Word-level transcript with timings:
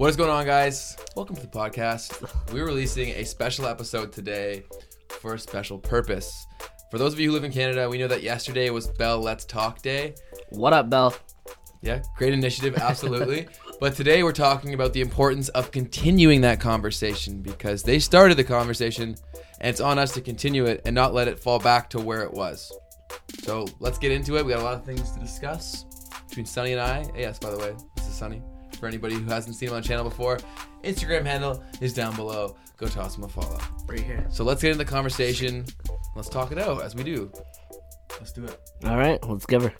What 0.00 0.08
is 0.08 0.16
going 0.16 0.30
on, 0.30 0.46
guys? 0.46 0.96
Welcome 1.14 1.36
to 1.36 1.42
the 1.42 1.48
podcast. 1.48 2.26
We're 2.54 2.64
releasing 2.64 3.10
a 3.10 3.24
special 3.24 3.66
episode 3.66 4.12
today 4.12 4.62
for 5.10 5.34
a 5.34 5.38
special 5.38 5.78
purpose. 5.78 6.46
For 6.90 6.96
those 6.96 7.12
of 7.12 7.20
you 7.20 7.28
who 7.28 7.34
live 7.34 7.44
in 7.44 7.52
Canada, 7.52 7.86
we 7.86 7.98
know 7.98 8.08
that 8.08 8.22
yesterday 8.22 8.70
was 8.70 8.86
Bell 8.86 9.20
Let's 9.20 9.44
Talk 9.44 9.82
Day. 9.82 10.14
What 10.48 10.72
up, 10.72 10.88
Bell? 10.88 11.14
Yeah, 11.82 12.02
great 12.16 12.32
initiative, 12.32 12.78
absolutely. 12.78 13.46
but 13.78 13.94
today 13.94 14.22
we're 14.22 14.32
talking 14.32 14.72
about 14.72 14.94
the 14.94 15.02
importance 15.02 15.50
of 15.50 15.70
continuing 15.70 16.40
that 16.40 16.60
conversation 16.60 17.42
because 17.42 17.82
they 17.82 17.98
started 17.98 18.38
the 18.38 18.44
conversation 18.44 19.16
and 19.60 19.68
it's 19.68 19.82
on 19.82 19.98
us 19.98 20.12
to 20.12 20.22
continue 20.22 20.64
it 20.64 20.80
and 20.86 20.94
not 20.94 21.12
let 21.12 21.28
it 21.28 21.38
fall 21.38 21.58
back 21.58 21.90
to 21.90 22.00
where 22.00 22.22
it 22.22 22.32
was. 22.32 22.72
So 23.42 23.66
let's 23.80 23.98
get 23.98 24.12
into 24.12 24.38
it. 24.38 24.46
We 24.46 24.52
got 24.54 24.62
a 24.62 24.64
lot 24.64 24.76
of 24.76 24.84
things 24.86 25.10
to 25.10 25.20
discuss 25.20 25.84
between 26.26 26.46
Sunny 26.46 26.72
and 26.72 26.80
I. 26.80 27.04
Yes, 27.14 27.38
by 27.38 27.50
the 27.50 27.58
way, 27.58 27.74
this 27.96 28.08
is 28.08 28.14
Sunny. 28.14 28.40
For 28.80 28.86
anybody 28.86 29.14
who 29.14 29.24
hasn't 29.26 29.56
seen 29.56 29.68
him 29.68 29.74
on 29.74 29.82
the 29.82 29.86
channel 29.86 30.04
before, 30.04 30.38
Instagram 30.82 31.26
handle 31.26 31.62
is 31.82 31.92
down 31.92 32.16
below. 32.16 32.56
Go 32.78 32.86
toss 32.86 33.14
him 33.14 33.24
a 33.24 33.28
follow. 33.28 33.60
Right 33.86 34.00
here. 34.00 34.26
So 34.30 34.42
let's 34.42 34.62
get 34.62 34.72
into 34.72 34.82
the 34.82 34.90
conversation. 34.90 35.66
Let's 36.16 36.30
talk 36.30 36.50
it 36.50 36.58
out 36.58 36.82
as 36.82 36.94
we 36.94 37.04
do. 37.04 37.30
Let's 38.18 38.32
do 38.32 38.44
it. 38.44 38.58
All 38.84 38.96
right, 38.96 39.22
let's 39.28 39.44
give 39.44 39.62
her. 39.64 39.74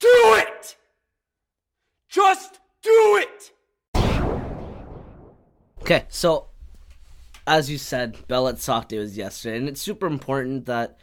Do 0.00 0.34
it! 0.36 0.76
Just 2.10 2.60
do 2.82 3.22
it! 3.22 3.52
Okay, 5.80 6.04
so 6.08 6.48
as 7.46 7.70
you 7.70 7.78
said, 7.78 8.18
Bell 8.28 8.42
Let's 8.42 8.66
Talk 8.66 8.88
Day 8.88 8.98
was 8.98 9.16
yesterday, 9.16 9.56
and 9.56 9.68
it's 9.68 9.80
super 9.80 10.06
important 10.06 10.66
that 10.66 10.98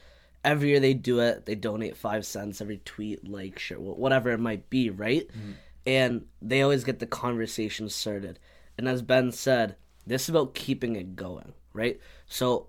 every 0.46 0.70
year 0.70 0.80
they 0.80 0.94
do 0.94 1.20
it. 1.20 1.48
They 1.48 1.56
donate 1.56 1.98
five 1.98 2.28
cents 2.28 2.62
every 2.62 2.78
tweet, 2.86 3.28
like, 3.28 3.58
share, 3.58 3.80
whatever 3.80 4.30
it 4.32 4.40
might 4.40 4.70
be, 4.70 4.92
right? 4.92 5.28
Mm-hmm. 5.28 5.52
And 5.86 6.26
they 6.42 6.62
always 6.62 6.84
get 6.84 7.00
the 7.00 7.08
conversation 7.08 7.90
started. 7.90 8.40
And 8.78 8.88
as 8.88 9.02
Ben 9.02 9.32
said, 9.32 9.76
this 10.06 10.24
is 10.24 10.30
about 10.30 10.54
keeping 10.54 10.96
it 10.96 11.16
going, 11.16 11.54
right? 11.74 12.00
So, 12.28 12.68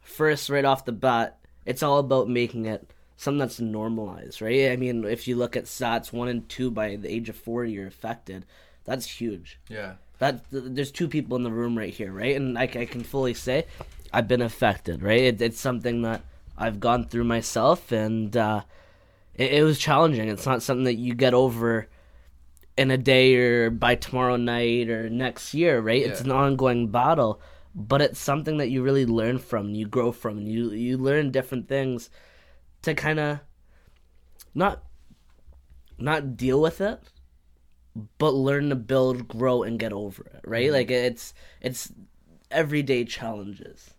first, 0.00 0.48
right 0.50 0.64
off 0.64 0.84
the 0.84 0.92
bat, 0.92 1.38
it's 1.64 1.82
all 1.82 1.98
about 1.98 2.28
making 2.28 2.66
it 2.66 2.90
something 3.16 3.38
that's 3.38 3.60
normalized, 3.60 4.42
right? 4.42 4.70
I 4.70 4.76
mean, 4.76 5.04
if 5.04 5.26
you 5.26 5.36
look 5.36 5.56
at 5.56 5.64
stats, 5.64 6.12
one 6.12 6.28
and 6.28 6.48
two 6.48 6.70
by 6.70 6.96
the 6.96 7.10
age 7.12 7.28
of 7.28 7.36
40 7.36 7.72
you're 7.72 7.86
affected. 7.86 8.44
That's 8.84 9.06
huge 9.06 9.58
Yeah. 9.68 9.94
that 10.18 10.48
th- 10.50 10.62
there's 10.68 10.92
two 10.92 11.08
people 11.08 11.36
in 11.36 11.42
the 11.42 11.50
room 11.50 11.76
right 11.76 11.92
here, 11.92 12.12
right? 12.12 12.36
And 12.36 12.56
I 12.58 12.66
can 12.66 13.02
fully 13.02 13.34
say 13.34 13.66
I've 14.12 14.28
been 14.28 14.42
affected, 14.42 15.02
right? 15.02 15.22
It, 15.22 15.42
it's 15.42 15.58
something 15.60 16.02
that 16.02 16.22
I've 16.56 16.78
gone 16.78 17.08
through 17.08 17.24
myself, 17.24 17.90
and 17.90 18.36
uh, 18.36 18.62
it, 19.34 19.54
it 19.54 19.62
was 19.64 19.78
challenging. 19.78 20.28
It's 20.28 20.46
not 20.46 20.62
something 20.62 20.84
that 20.84 20.94
you 20.94 21.14
get 21.14 21.34
over 21.34 21.88
in 22.76 22.90
a 22.90 22.98
day 22.98 23.34
or 23.36 23.70
by 23.70 23.94
tomorrow 23.94 24.36
night 24.36 24.88
or 24.88 25.08
next 25.08 25.54
year, 25.54 25.80
right? 25.80 26.02
It's 26.02 26.20
an 26.20 26.30
ongoing 26.30 26.90
battle, 26.90 27.40
but 27.74 28.02
it's 28.02 28.18
something 28.18 28.58
that 28.58 28.68
you 28.68 28.82
really 28.82 29.06
learn 29.06 29.38
from, 29.38 29.74
you 29.74 29.86
grow 29.86 30.12
from, 30.12 30.38
and 30.38 30.48
you 30.48 30.70
you 30.72 30.98
learn 30.98 31.30
different 31.30 31.68
things 31.68 32.10
to 32.82 32.94
kind 32.94 33.18
of 33.18 33.40
not 34.54 34.82
not 35.98 36.36
deal 36.36 36.60
with 36.60 36.80
it 36.80 37.00
but 38.18 38.34
learn 38.34 38.68
to 38.70 38.74
build, 38.74 39.28
grow, 39.28 39.62
and 39.62 39.78
get 39.78 39.92
over 39.92 40.24
it. 40.24 40.40
Right? 40.44 40.66
Mm-hmm. 40.66 40.74
Like 40.74 40.90
it's 40.90 41.34
it's 41.60 41.92
everyday 42.50 43.04
challenges. 43.04 43.90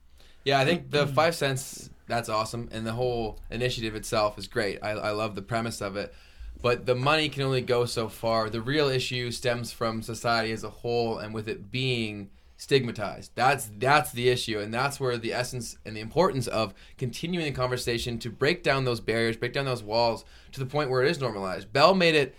Yeah, 0.43 0.59
I 0.59 0.65
think 0.65 0.91
the 0.91 1.05
mm-hmm. 1.05 1.13
five 1.13 1.35
cents 1.35 1.89
that's 2.07 2.29
awesome, 2.29 2.69
and 2.71 2.85
the 2.85 2.93
whole 2.93 3.39
initiative 3.49 3.95
itself 3.95 4.37
is 4.37 4.47
great. 4.47 4.79
I, 4.81 4.91
I 4.91 5.11
love 5.11 5.35
the 5.35 5.41
premise 5.41 5.81
of 5.81 5.97
it, 5.97 6.13
but 6.61 6.85
the 6.85 6.95
money 6.95 7.29
can 7.29 7.43
only 7.43 7.61
go 7.61 7.85
so 7.85 8.09
far. 8.09 8.49
The 8.49 8.61
real 8.61 8.89
issue 8.89 9.31
stems 9.31 9.71
from 9.71 10.01
society 10.01 10.51
as 10.51 10.63
a 10.63 10.69
whole, 10.69 11.19
and 11.19 11.33
with 11.33 11.47
it 11.47 11.71
being 11.71 12.29
stigmatized. 12.57 13.31
That's 13.35 13.69
that's 13.77 14.11
the 14.11 14.29
issue, 14.29 14.59
and 14.59 14.73
that's 14.73 14.99
where 14.99 15.17
the 15.17 15.33
essence 15.33 15.77
and 15.85 15.95
the 15.95 16.01
importance 16.01 16.47
of 16.47 16.73
continuing 16.97 17.45
the 17.45 17.51
conversation 17.51 18.17
to 18.19 18.29
break 18.29 18.63
down 18.63 18.85
those 18.85 18.99
barriers, 18.99 19.37
break 19.37 19.53
down 19.53 19.65
those 19.65 19.83
walls 19.83 20.25
to 20.51 20.59
the 20.59 20.65
point 20.65 20.89
where 20.89 21.03
it 21.03 21.11
is 21.11 21.19
normalized. 21.19 21.71
Bell 21.71 21.93
made 21.93 22.15
it 22.15 22.35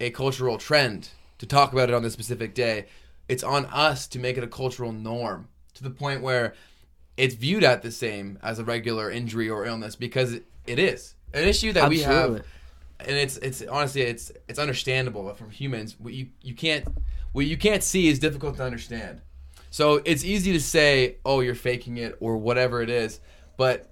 a 0.00 0.10
cultural 0.10 0.58
trend 0.58 1.08
to 1.38 1.46
talk 1.46 1.72
about 1.72 1.88
it 1.88 1.94
on 1.94 2.02
this 2.02 2.12
specific 2.12 2.54
day. 2.54 2.86
It's 3.28 3.42
on 3.42 3.66
us 3.66 4.06
to 4.08 4.18
make 4.18 4.36
it 4.36 4.44
a 4.44 4.48
cultural 4.48 4.92
norm 4.92 5.48
to 5.74 5.82
the 5.82 5.90
point 5.90 6.22
where 6.22 6.54
it's 7.16 7.34
viewed 7.34 7.64
at 7.64 7.82
the 7.82 7.90
same 7.90 8.38
as 8.42 8.58
a 8.58 8.64
regular 8.64 9.10
injury 9.10 9.48
or 9.48 9.64
illness 9.64 9.96
because 9.96 10.32
it, 10.32 10.44
is 10.66 11.14
an 11.32 11.44
issue 11.44 11.72
that 11.72 11.88
we 11.88 12.00
have 12.00 12.12
Absolutely. 12.12 12.48
And 13.06 13.16
it's 13.16 13.36
it's 13.38 13.62
honestly 13.70 14.02
it's 14.02 14.32
it's 14.48 14.58
understandable 14.58 15.32
from 15.34 15.50
humans 15.50 15.96
what 15.98 16.12
you 16.14 16.28
you 16.40 16.54
can't 16.54 16.86
what 17.32 17.46
you 17.46 17.56
can't 17.56 17.82
see 17.82 18.08
is 18.08 18.18
difficult 18.18 18.56
to 18.56 18.62
understand 18.64 19.20
so 19.70 20.00
it's 20.04 20.24
easy 20.24 20.52
to 20.52 20.60
say 20.60 21.16
oh 21.24 21.40
you're 21.40 21.54
faking 21.54 21.96
it 21.96 22.16
or 22.20 22.36
whatever 22.36 22.82
it 22.82 22.90
is 22.90 23.20
but 23.56 23.90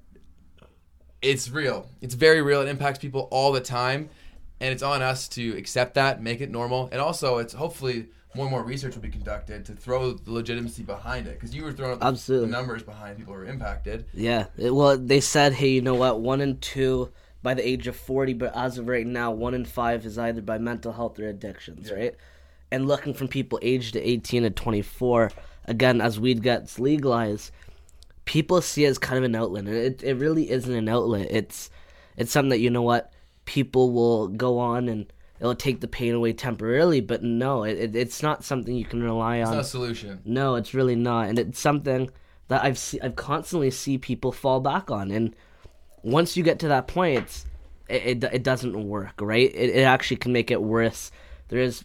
it's 1.22 1.50
real 1.50 1.88
it's 2.00 2.14
very 2.14 2.42
real 2.42 2.60
it 2.62 2.68
impacts 2.68 2.98
people 2.98 3.28
all 3.30 3.52
the 3.52 3.60
time 3.60 4.08
and 4.60 4.72
it's 4.72 4.82
on 4.82 5.02
us 5.02 5.28
to 5.28 5.56
accept 5.56 5.94
that 5.94 6.22
make 6.22 6.40
it 6.40 6.50
normal 6.50 6.88
and 6.92 7.00
also 7.00 7.38
it's 7.38 7.52
hopefully 7.52 8.06
more 8.34 8.44
and 8.46 8.52
more 8.52 8.62
research 8.62 8.94
will 8.94 9.02
be 9.02 9.08
conducted 9.08 9.64
to 9.64 9.72
throw 9.72 10.12
the 10.12 10.30
legitimacy 10.30 10.82
behind 10.84 11.26
it 11.26 11.32
because 11.34 11.54
you 11.54 11.64
were 11.64 11.72
throwing 11.72 11.98
the- 11.98 12.06
Absolutely. 12.06 12.46
the 12.46 12.52
numbers 12.52 12.82
behind 12.82 13.16
people 13.18 13.34
who 13.34 13.40
are 13.40 13.44
impacted 13.44 14.04
Yeah. 14.14 14.46
Well, 14.56 14.96
they 14.96 15.20
said, 15.20 15.54
hey, 15.54 15.68
you 15.70 15.82
know 15.82 15.96
what? 15.96 16.20
One 16.20 16.40
in 16.40 16.58
two 16.58 17.10
by 17.42 17.54
the 17.54 17.66
age 17.66 17.86
of 17.86 17.96
forty, 17.96 18.34
but 18.34 18.54
as 18.56 18.78
of 18.78 18.88
right 18.88 19.06
now, 19.06 19.30
one 19.30 19.54
in 19.54 19.64
five 19.64 20.04
is 20.04 20.18
either 20.18 20.42
by 20.42 20.58
mental 20.58 20.92
health 20.92 21.18
or 21.18 21.28
addictions, 21.28 21.90
right? 21.90 22.14
And 22.70 22.86
looking 22.86 23.14
from 23.14 23.28
people 23.28 23.58
aged 23.62 23.94
to 23.94 24.00
eighteen 24.00 24.42
to 24.42 24.50
twenty 24.50 24.82
four, 24.82 25.30
again, 25.64 26.00
as 26.00 26.20
weed 26.20 26.42
gets 26.42 26.78
legalized, 26.78 27.50
people 28.24 28.60
see 28.60 28.84
it 28.84 28.88
as 28.88 28.98
kind 28.98 29.18
of 29.18 29.24
an 29.24 29.34
outlet, 29.34 29.64
and 29.66 29.74
it 29.74 30.02
it 30.02 30.14
really 30.14 30.50
isn't 30.50 30.74
an 30.74 30.88
outlet. 30.88 31.28
It's 31.30 31.70
it's 32.16 32.32
something 32.32 32.50
that 32.50 32.60
you 32.60 32.70
know 32.70 32.82
what 32.82 33.12
people 33.44 33.90
will 33.90 34.28
go 34.28 34.58
on 34.58 34.88
and 34.88 35.12
it'll 35.40 35.54
take 35.54 35.80
the 35.80 35.88
pain 35.88 36.14
away 36.14 36.32
temporarily, 36.32 37.00
but 37.00 37.22
no, 37.22 37.64
it, 37.64 37.78
it 37.78 37.96
it's 37.96 38.22
not 38.22 38.44
something 38.44 38.76
you 38.76 38.84
can 38.84 39.02
rely 39.02 39.38
it's 39.38 39.48
on. 39.48 39.58
It's 39.58 39.74
not 39.74 39.80
a 39.80 39.84
solution 39.84 40.20
No, 40.24 40.54
it's 40.56 40.74
really 40.74 40.96
not, 40.96 41.28
and 41.28 41.38
it's 41.38 41.58
something 41.58 42.10
that 42.48 42.62
I've 42.62 42.78
see, 42.78 43.00
I've 43.00 43.16
constantly 43.16 43.70
see 43.70 43.96
people 43.98 44.32
fall 44.32 44.60
back 44.60 44.90
on, 44.90 45.10
and 45.10 45.34
once 46.02 46.36
you 46.36 46.42
get 46.42 46.58
to 46.60 46.68
that 46.68 46.86
point, 46.86 47.18
it's 47.18 47.46
it, 47.88 48.24
it, 48.24 48.24
it 48.32 48.42
doesn't 48.42 48.88
work, 48.88 49.14
right? 49.20 49.50
It, 49.54 49.70
it 49.70 49.82
actually 49.82 50.18
can 50.18 50.32
make 50.32 50.50
it 50.50 50.62
worse. 50.62 51.10
There 51.48 51.60
is 51.60 51.84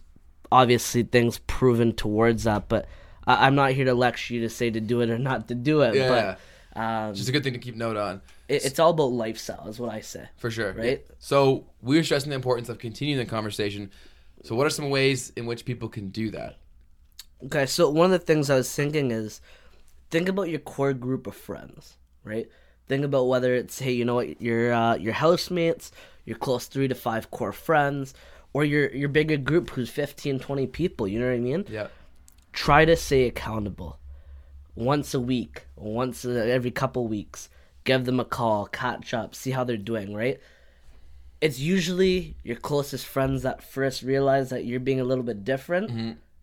obviously 0.51 1.03
things 1.03 1.39
proven 1.39 1.93
towards 1.93 2.43
that, 2.43 2.69
but 2.69 2.87
I, 3.25 3.47
I'm 3.47 3.55
not 3.55 3.71
here 3.71 3.85
to 3.85 3.93
lecture 3.93 4.35
you 4.35 4.41
to 4.41 4.49
say 4.49 4.69
to 4.69 4.79
do 4.79 5.01
it 5.01 5.09
or 5.09 5.17
not 5.17 5.47
to 5.47 5.55
do 5.55 5.81
it. 5.81 5.95
Yeah. 5.95 6.37
But 6.75 6.79
um, 6.79 7.13
just 7.13 7.29
a 7.29 7.31
good 7.31 7.43
thing 7.43 7.53
to 7.53 7.59
keep 7.59 7.75
note 7.75 7.97
on 7.97 8.21
it, 8.47 8.65
it's 8.65 8.79
all 8.79 8.91
about 8.91 9.11
lifestyle, 9.11 9.67
is 9.67 9.79
what 9.79 9.91
I 9.91 10.01
say. 10.01 10.27
For 10.37 10.51
sure. 10.51 10.73
Right? 10.73 11.05
So 11.19 11.65
we're 11.81 12.03
stressing 12.03 12.29
the 12.29 12.35
importance 12.35 12.69
of 12.69 12.77
continuing 12.77 13.17
the 13.17 13.29
conversation. 13.29 13.91
So 14.43 14.55
what 14.55 14.67
are 14.67 14.71
some 14.71 14.89
ways 14.89 15.31
in 15.35 15.45
which 15.45 15.65
people 15.65 15.89
can 15.89 16.09
do 16.09 16.29
that? 16.31 16.57
Okay, 17.45 17.65
so 17.65 17.89
one 17.89 18.05
of 18.05 18.19
the 18.19 18.25
things 18.25 18.49
I 18.49 18.55
was 18.55 18.73
thinking 18.73 19.11
is 19.11 19.41
think 20.09 20.29
about 20.29 20.49
your 20.49 20.59
core 20.59 20.93
group 20.93 21.27
of 21.27 21.35
friends, 21.35 21.97
right? 22.23 22.47
Think 22.87 23.03
about 23.03 23.27
whether 23.27 23.53
it's 23.55 23.79
hey, 23.79 23.93
you 23.93 24.05
know 24.05 24.15
what, 24.15 24.41
your 24.41 24.73
uh, 24.73 24.95
your 24.95 25.13
housemates, 25.13 25.91
your 26.25 26.37
close 26.37 26.67
three 26.67 26.87
to 26.87 26.95
five 26.95 27.31
core 27.31 27.51
friends, 27.53 28.13
or 28.53 28.63
your 28.63 28.89
your 28.93 29.09
bigger 29.09 29.37
group 29.37 29.71
who's 29.71 29.89
15, 29.89 30.39
20 30.39 30.67
people, 30.67 31.07
you 31.07 31.19
know 31.19 31.27
what 31.27 31.35
I 31.35 31.39
mean? 31.39 31.65
Yeah. 31.67 31.87
Try 32.53 32.85
to 32.85 32.95
stay 32.95 33.27
accountable. 33.27 33.99
Once 34.75 35.13
a 35.13 35.19
week, 35.19 35.65
once 35.75 36.25
a, 36.25 36.51
every 36.51 36.71
couple 36.71 37.07
weeks, 37.07 37.49
give 37.85 38.05
them 38.05 38.19
a 38.19 38.25
call, 38.25 38.65
catch 38.67 39.13
up, 39.13 39.33
see 39.35 39.51
how 39.51 39.63
they're 39.63 39.77
doing, 39.77 40.13
right? 40.13 40.39
It's 41.41 41.59
usually 41.59 42.35
your 42.43 42.55
closest 42.55 43.05
friends 43.05 43.43
that 43.43 43.63
first 43.63 44.01
realize 44.01 44.49
that 44.49 44.65
you're 44.65 44.79
being 44.79 44.99
a 44.99 45.03
little 45.03 45.23
bit 45.23 45.43
different 45.43 45.91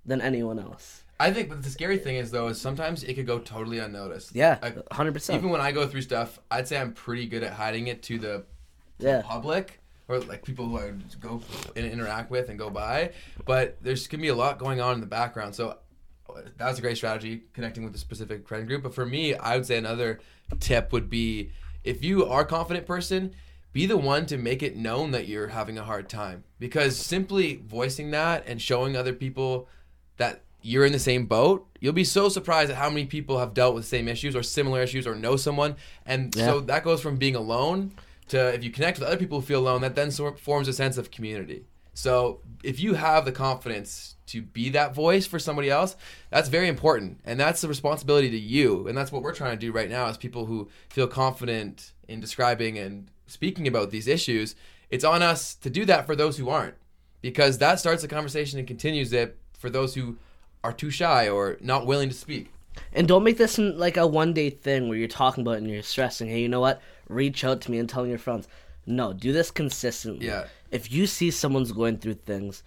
than 0.05 0.21
anyone 0.21 0.59
else. 0.59 1.02
I 1.21 1.33
think 1.33 1.49
but 1.49 1.63
the 1.63 1.71
scary 1.71 1.99
thing 1.99 2.17
is 2.17 2.31
though 2.31 2.49
is 2.49 2.61
sometimes 2.61 3.05
it 3.05 3.15
could 3.15 3.27
go 3.27 3.39
totally 3.39 3.79
unnoticed. 3.79 4.35
Yeah, 4.35 4.59
hundred 4.91 5.13
percent. 5.15 5.39
even 5.39 5.51
when 5.51 5.61
I 5.61 5.73
go 5.73 5.87
through 5.87 6.03
stuff, 6.03 6.39
I'd 6.51 6.67
say 6.67 6.79
I'm 6.79 6.93
pretty 6.93 7.27
good 7.27 7.43
at 7.43 7.53
hiding 7.53 7.87
it 7.87 8.03
to 8.05 8.19
the 8.19 8.45
Yeah, 8.99 9.23
public 9.23 9.81
or 10.09 10.19
like 10.21 10.45
people 10.45 10.67
who 10.67 10.79
I 10.79 10.93
go 11.21 11.41
and 11.77 11.87
interact 11.87 12.31
with 12.31 12.49
and 12.49 12.59
go 12.59 12.71
by. 12.71 13.13
But 13.45 13.77
there's 13.83 14.07
gonna 14.09 14.23
be 14.23 14.29
a 14.29 14.35
lot 14.35 14.59
going 14.59 14.81
on 14.81 14.95
in 14.95 15.01
the 15.01 15.07
background. 15.07 15.55
So 15.55 15.79
that 16.59 16.69
was 16.69 16.79
a 16.79 16.83
great 16.83 16.97
strategy 16.97 17.43
connecting 17.53 17.85
with 17.85 17.95
a 17.95 17.99
specific 17.99 18.49
friend 18.49 18.67
group. 18.67 18.83
But 18.83 18.95
for 18.95 19.07
me, 19.07 19.35
I 19.35 19.57
would 19.57 19.67
say 19.67 19.77
another 19.77 20.21
tip 20.61 20.93
would 20.93 21.09
be 21.09 21.51
if 21.85 22.05
you 22.05 22.27
are 22.27 22.43
a 22.43 22.47
confident 22.47 22.87
person, 22.87 23.35
be 23.73 23.87
the 23.87 23.97
one 23.97 24.27
to 24.27 24.37
make 24.37 24.63
it 24.63 24.77
known 24.77 25.11
that 25.13 25.29
you're 25.29 25.49
having 25.49 25.79
a 25.79 25.85
hard 25.85 26.09
time. 26.09 26.45
Because 26.59 26.97
simply 26.97 27.63
voicing 27.65 28.11
that 28.11 28.45
and 28.47 28.61
showing 28.61 28.97
other 28.97 29.13
people 29.13 29.69
that 30.17 30.43
you're 30.63 30.85
in 30.85 30.93
the 30.93 30.99
same 30.99 31.27
boat, 31.27 31.67
you'll 31.81 31.93
be 31.93 32.05
so 32.05 32.29
surprised 32.29 32.71
at 32.71 32.77
how 32.77 32.89
many 32.89 33.07
people 33.07 33.39
have 33.39 33.55
dealt 33.55 33.75
with 33.75 33.85
the 33.85 33.89
same 33.89 34.09
issues 34.09 34.35
or 34.37 34.43
similar 34.43 34.83
issues 34.83 35.07
or 35.07 35.15
know 35.15 35.37
someone. 35.37 35.77
And 36.07 36.35
so 36.35 36.61
that 36.61 36.85
goes 36.85 37.01
from 37.01 37.17
being 37.17 37.37
alone 37.37 37.93
to 38.29 38.55
if 38.55 38.65
you 38.65 38.71
connect 38.71 38.99
with 38.99 39.09
other 39.09 39.17
people 39.17 39.41
who 39.41 39.47
feel 39.47 39.61
alone, 39.61 39.81
that 39.83 39.95
then 39.95 40.11
sort 40.11 40.39
forms 40.39 40.69
a 40.69 40.73
sense 40.73 40.97
of 40.97 41.11
community. 41.11 41.65
So 41.95 42.41
if 42.63 42.81
you 42.81 42.95
have 42.95 43.25
the 43.25 43.33
confidence 43.33 44.17
to 44.29 44.41
be 44.41 44.71
that 44.71 44.95
voice 44.95 45.27
for 45.27 45.39
somebody 45.39 45.69
else, 45.69 45.95
that's 46.31 46.49
very 46.49 46.69
important. 46.69 47.21
And 47.25 47.39
that's 47.39 47.61
the 47.61 47.69
responsibility 47.69 48.31
to 48.31 48.39
you. 48.39 48.89
And 48.89 48.97
that's 48.97 49.13
what 49.13 49.23
we're 49.23 49.35
trying 49.35 49.59
to 49.59 49.67
do 49.67 49.73
right 49.73 49.91
now 49.91 50.07
as 50.07 50.17
people 50.17 50.47
who 50.47 50.71
feel 50.89 51.07
confident 51.07 51.93
in 52.09 52.21
describing 52.21 52.79
and 52.79 53.09
speaking 53.27 53.69
about 53.69 53.91
these 53.91 54.09
issues. 54.09 54.55
It's 54.89 55.05
on 55.05 55.23
us 55.23 55.55
to 55.57 55.69
do 55.69 55.85
that 55.85 56.07
for 56.07 56.17
those 56.17 56.39
who 56.39 56.49
aren't. 56.49 56.77
Because 57.21 57.59
that 57.59 57.79
starts 57.79 58.03
the 58.03 58.09
conversation 58.09 58.59
and 58.59 58.67
continues 58.67 59.13
it 59.13 59.39
for 59.59 59.71
those 59.71 59.95
who 59.95 60.17
are 60.65 60.73
too 60.73 60.91
shy 60.91 61.29
or 61.29 61.57
not 61.61 61.87
willing 61.87 62.09
to 62.09 62.15
speak. 62.15 62.51
And 62.93 63.07
don't 63.07 63.25
make 63.25 63.37
this 63.39 63.59
like 63.59 63.97
a 63.97 64.07
one 64.07 64.33
day 64.33 64.51
thing 64.51 64.89
where 64.89 64.97
you're 64.99 65.09
talking 65.09 65.43
about 65.43 65.55
it 65.55 65.59
and 65.63 65.71
you're 65.71 65.83
stressing. 65.83 66.29
Hey, 66.29 66.41
you 66.41 66.49
know 66.49 66.61
what? 66.61 66.81
Reach 67.09 67.45
out 67.45 67.61
to 67.63 67.71
me 67.71 67.79
and 67.79 67.89
tell 67.89 68.07
your 68.07 68.19
friends. 68.19 68.49
No, 68.87 69.13
do 69.13 69.33
this 69.33 69.51
consistently. 69.51 70.27
Yeah. 70.27 70.47
If 70.71 70.91
you 70.91 71.07
see 71.07 71.31
someone's 71.31 71.73
going 71.73 71.99
through 71.99 72.15
things, 72.15 72.63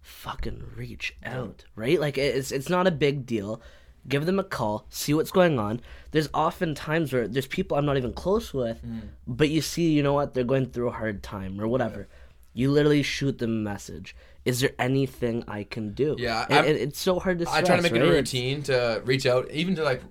fucking 0.00 0.64
reach 0.76 1.14
out, 1.24 1.64
right? 1.76 2.00
Like 2.00 2.18
it's 2.18 2.52
it's 2.52 2.68
not 2.68 2.86
a 2.86 2.90
big 2.90 3.26
deal. 3.26 3.60
Give 4.08 4.24
them 4.24 4.38
a 4.38 4.44
call, 4.44 4.86
see 4.88 5.12
what's 5.12 5.30
going 5.30 5.58
on. 5.58 5.82
There's 6.12 6.30
often 6.32 6.74
times 6.74 7.12
where 7.12 7.28
there's 7.28 7.46
people 7.46 7.76
I'm 7.76 7.84
not 7.84 7.98
even 7.98 8.14
close 8.14 8.54
with, 8.54 8.82
Mm. 8.82 9.08
but 9.26 9.50
you 9.50 9.60
see, 9.60 9.90
you 9.92 10.02
know 10.02 10.14
what, 10.14 10.32
they're 10.32 10.42
going 10.42 10.66
through 10.70 10.88
a 10.88 10.92
hard 10.92 11.22
time 11.22 11.60
or 11.60 11.68
whatever. 11.68 12.08
You 12.54 12.70
literally 12.70 13.02
shoot 13.02 13.38
them 13.38 13.50
a 13.50 13.62
message. 13.70 14.16
Is 14.44 14.60
there 14.60 14.72
anything 14.78 15.44
I 15.46 15.64
can 15.64 15.92
do? 15.92 16.16
Yeah, 16.18 16.46
And- 16.48 16.66
and 16.66 16.76
it's 16.78 16.98
so 16.98 17.18
hard 17.18 17.38
to. 17.40 17.46
Stress, 17.46 17.58
I 17.62 17.66
try 17.66 17.76
to 17.76 17.82
make 17.82 17.92
it 17.92 18.00
a 18.00 18.04
right? 18.04 18.10
routine 18.12 18.62
to 18.64 19.02
reach 19.04 19.26
out, 19.26 19.50
even 19.50 19.74
to 19.76 19.84
like, 19.84 20.02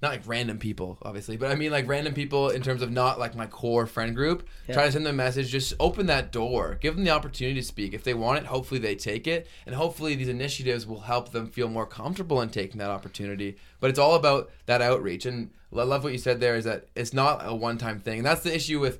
not 0.00 0.12
like 0.12 0.22
random 0.26 0.58
people, 0.58 0.96
obviously, 1.02 1.36
but 1.36 1.50
I 1.50 1.56
mean 1.56 1.72
like 1.72 1.88
random 1.88 2.14
people 2.14 2.50
in 2.50 2.62
terms 2.62 2.82
of 2.82 2.90
not 2.92 3.18
like 3.18 3.34
my 3.34 3.46
core 3.46 3.84
friend 3.84 4.14
group. 4.14 4.46
Try 4.72 4.86
to 4.86 4.92
send 4.92 5.04
them 5.04 5.14
a 5.14 5.16
message, 5.16 5.50
just 5.50 5.74
open 5.80 6.06
that 6.06 6.30
door, 6.32 6.78
give 6.80 6.94
them 6.94 7.04
the 7.04 7.10
opportunity 7.10 7.60
to 7.60 7.66
speak. 7.66 7.92
If 7.92 8.04
they 8.04 8.14
want 8.14 8.38
it, 8.38 8.46
hopefully 8.46 8.78
they 8.80 8.94
take 8.94 9.26
it, 9.26 9.48
and 9.66 9.74
hopefully 9.74 10.14
these 10.14 10.28
initiatives 10.28 10.86
will 10.86 11.00
help 11.00 11.32
them 11.32 11.48
feel 11.48 11.68
more 11.68 11.84
comfortable 11.86 12.40
in 12.40 12.48
taking 12.50 12.78
that 12.78 12.90
opportunity. 12.90 13.56
But 13.80 13.90
it's 13.90 13.98
all 13.98 14.14
about 14.14 14.50
that 14.66 14.80
outreach, 14.80 15.26
and 15.26 15.50
I 15.76 15.82
love 15.82 16.04
what 16.04 16.12
you 16.12 16.18
said 16.18 16.38
there 16.40 16.54
is 16.56 16.64
that 16.64 16.86
it's 16.94 17.12
not 17.12 17.42
a 17.44 17.54
one-time 17.54 17.98
thing, 18.00 18.18
and 18.18 18.26
that's 18.26 18.42
the 18.42 18.54
issue 18.54 18.80
with. 18.80 18.98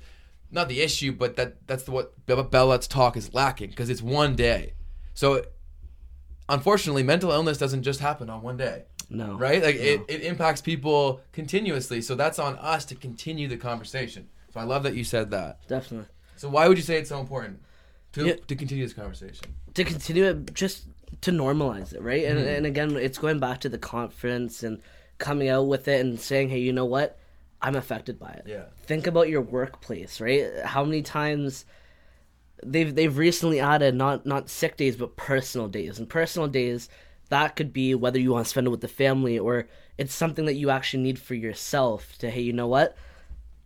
Not 0.51 0.69
the 0.69 0.81
issue, 0.81 1.13
but 1.13 1.37
that 1.37 1.67
that's 1.67 1.83
the, 1.85 1.91
what 1.91 2.15
Bell 2.51 2.67
Let's 2.67 2.87
Talk 2.87 3.17
is 3.17 3.35
lacking 3.35 3.71
because 3.71 3.91
it's 3.91 4.01
one 4.03 4.35
day. 4.35 4.73
So 5.15 5.45
unfortunately, 6.49 7.03
mental 7.03 7.31
illness 7.31 7.59
doesn't 7.59 7.83
just 7.83 8.01
happen 8.01 8.31
on 8.31 8.43
one 8.43 8.57
day, 8.57 8.85
No. 9.11 9.35
right? 9.37 9.63
Like 9.63 9.77
it, 9.77 10.03
it 10.09 10.23
impacts 10.23 10.61
people 10.61 11.21
continuously. 11.33 12.01
So 12.01 12.15
that's 12.15 12.39
on 12.39 12.57
us 12.57 12.85
to 12.87 12.95
continue 12.95 13.49
the 13.49 13.57
conversation. 13.57 14.29
So 14.53 14.61
I 14.61 14.65
love 14.65 14.83
that 14.85 14.95
you 14.95 15.05
said 15.05 15.31
that. 15.33 15.67
Definitely. 15.69 16.09
So 16.37 16.49
why 16.49 16.69
would 16.69 16.79
you 16.79 16.85
say 16.85 16.99
it's 16.99 17.09
so 17.11 17.21
important 17.21 17.61
to 18.13 18.27
Yeah. 18.29 18.35
to 18.47 18.57
continue 18.57 18.85
this 18.85 18.95
conversation? 18.95 19.47
to 19.75 19.85
continue 19.85 20.25
it 20.25 20.55
just 20.55 20.87
to 21.21 21.31
normalize 21.31 21.93
it 21.93 22.01
right 22.03 22.25
and, 22.25 22.39
Mm-hmm. 22.39 22.49
and 22.49 22.67
again 22.67 22.97
it's 22.97 23.19
going 23.19 23.39
back 23.39 23.61
to 23.61 23.69
the 23.69 23.79
conference 23.79 24.63
and 24.65 24.81
coming 25.19 25.49
out 25.49 25.65
with 25.69 25.87
it 25.89 26.01
and 26.01 26.19
saying 26.19 26.49
hey 26.49 26.59
you 26.59 26.73
know 26.73 26.85
what 26.87 27.17
i'm 27.63 27.77
affected 27.77 28.19
by 28.19 28.31
it. 28.31 28.45
Yeah. 28.47 28.65
think 28.85 29.07
about 29.07 29.29
your 29.29 29.43
workplace 29.43 30.21
right? 30.21 30.47
How 30.65 30.85
many 30.85 31.03
times 31.03 31.65
they've 32.65 32.95
they've 32.95 33.17
recently 33.17 33.61
added 33.61 33.95
not 33.95 34.27
not 34.27 34.49
sick 34.49 34.77
days 34.77 34.97
but 34.97 35.17
personal 35.17 35.69
days. 35.69 35.99
And 35.99 36.09
personal 36.09 36.49
days 36.49 36.89
that 37.29 37.57
could 37.57 37.73
be 37.73 37.95
whether 37.95 38.19
you 38.19 38.33
want 38.33 38.47
to 38.47 38.51
spend 38.51 38.67
it 38.67 38.71
with 38.71 38.81
the 38.81 38.89
family 38.89 39.39
or 39.39 39.69
it's 39.99 40.15
something 40.15 40.47
that 40.47 40.55
you 40.55 40.71
actually 40.71 41.03
need 41.03 41.19
for 41.19 41.35
yourself 41.35 42.17
to 42.19 42.31
hey 42.31 42.41
you 42.43 42.53
know 42.53 42.69
what? 42.69 42.97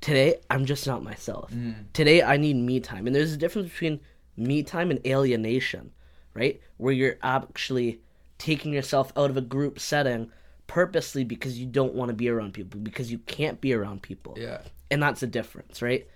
Today 0.01 0.37
i'm 0.51 0.65
just 0.65 0.87
not 0.87 1.03
myself. 1.03 1.51
Mm-hmm. 1.51 1.83
Today 1.93 2.23
i 2.23 2.37
need 2.37 2.57
me 2.57 2.81
time. 2.81 3.07
And 3.07 3.15
there's 3.15 3.33
a 3.33 3.37
difference 3.37 3.71
between 3.71 4.01
me 4.37 4.63
time 4.63 4.91
and 4.91 5.07
alienation 5.07 5.93
right? 6.35 6.61
Where 6.77 6.93
you're 6.93 7.19
actually 7.23 8.01
taking 8.39 8.73
yourself 8.73 9.13
out 9.17 9.31
of 9.31 9.37
a 9.37 9.43
group 9.43 9.79
setting 9.79 10.31
purposely 10.73 11.23
because 11.25 11.59
you 11.61 11.67
don't 11.67 11.95
want 11.95 12.09
to 12.09 12.15
be 12.15 12.29
around 12.31 12.53
people 12.55 12.81
because 12.81 13.13
you 13.13 13.19
can't 13.19 13.61
be 13.61 13.75
around 13.75 14.01
people 14.03 14.35
Yeah. 14.39 14.61
and 14.91 15.03
that's 15.03 15.21
the 15.21 15.27
difference 15.27 15.83
right 15.83 16.07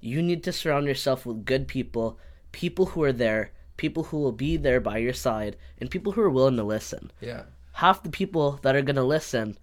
you 0.00 0.22
need 0.22 0.42
to 0.44 0.52
surround 0.52 0.86
yourself 0.86 1.26
with 1.26 1.44
good 1.44 1.68
people 1.68 2.18
people 2.52 2.86
who 2.86 3.02
are 3.02 3.12
there 3.12 3.50
people 3.76 4.04
who 4.04 4.16
will 4.18 4.32
be 4.32 4.56
there 4.56 4.80
by 4.80 4.96
your 4.96 5.12
side 5.12 5.56
and 5.78 5.90
people 5.90 6.12
who 6.12 6.22
are 6.22 6.30
willing 6.30 6.56
to 6.56 6.62
listen 6.76 7.10
Yeah. 7.20 7.42
half 7.72 8.02
the 8.02 8.08
people 8.20 8.58
that 8.62 8.74
are 8.76 8.82
going 8.82 8.96
to 8.96 9.02
listen 9.16 9.58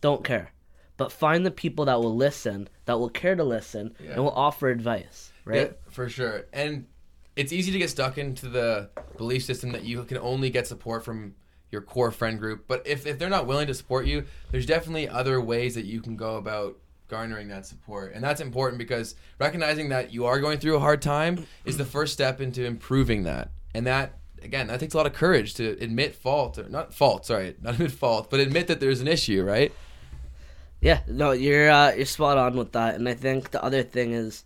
don't 0.00 0.22
care 0.24 0.52
but 0.96 1.10
find 1.10 1.44
the 1.44 1.50
people 1.50 1.84
that 1.86 1.98
will 2.00 2.14
listen 2.14 2.68
that 2.84 2.98
will 3.00 3.10
care 3.22 3.34
to 3.34 3.44
listen 3.44 3.94
Yeah. 3.98 4.12
and 4.12 4.22
will 4.24 4.38
offer 4.46 4.68
advice 4.68 5.32
right 5.44 5.56
Yeah, 5.72 5.72
for 5.96 6.08
sure. 6.08 6.44
And 6.52 6.86
it's 7.34 7.52
easy 7.52 7.72
to 7.72 7.78
get 7.78 7.90
stuck 7.90 8.18
into 8.18 8.48
the 8.48 8.90
belief 9.16 9.42
system 9.44 9.72
that 9.72 9.82
you 9.84 10.04
can 10.04 10.18
only 10.18 10.48
get 10.50 10.66
support 10.66 11.04
from 11.04 11.34
your 11.70 11.82
core 11.82 12.10
friend 12.10 12.38
group. 12.38 12.64
But 12.66 12.86
if, 12.86 13.06
if 13.06 13.18
they're 13.18 13.28
not 13.28 13.46
willing 13.46 13.66
to 13.68 13.74
support 13.74 14.06
you, 14.06 14.24
there's 14.50 14.66
definitely 14.66 15.08
other 15.08 15.40
ways 15.40 15.74
that 15.74 15.84
you 15.84 16.00
can 16.00 16.16
go 16.16 16.36
about 16.36 16.78
garnering 17.08 17.48
that 17.48 17.66
support. 17.66 18.12
And 18.14 18.22
that's 18.22 18.40
important 18.40 18.78
because 18.78 19.14
recognizing 19.38 19.88
that 19.90 20.12
you 20.12 20.26
are 20.26 20.40
going 20.40 20.58
through 20.58 20.76
a 20.76 20.80
hard 20.80 21.02
time 21.02 21.46
is 21.64 21.76
the 21.76 21.84
first 21.84 22.12
step 22.12 22.40
into 22.40 22.64
improving 22.64 23.24
that. 23.24 23.50
And 23.74 23.86
that 23.86 24.20
again, 24.42 24.68
that 24.68 24.80
takes 24.80 24.94
a 24.94 24.96
lot 24.96 25.06
of 25.06 25.12
courage 25.12 25.54
to 25.54 25.76
admit 25.80 26.14
fault 26.14 26.58
or 26.58 26.68
not 26.68 26.94
fault, 26.94 27.26
sorry, 27.26 27.56
not 27.60 27.74
admit 27.74 27.92
fault, 27.92 28.30
but 28.30 28.40
admit 28.40 28.68
that 28.68 28.80
there's 28.80 29.00
an 29.00 29.08
issue, 29.08 29.42
right? 29.42 29.72
Yeah, 30.80 31.00
no, 31.06 31.32
you're 31.32 31.70
uh, 31.70 31.92
you're 31.92 32.06
spot 32.06 32.38
on 32.38 32.56
with 32.56 32.72
that, 32.72 32.94
and 32.94 33.06
I 33.06 33.12
think 33.12 33.50
the 33.50 33.62
other 33.62 33.82
thing 33.82 34.12
is 34.12 34.44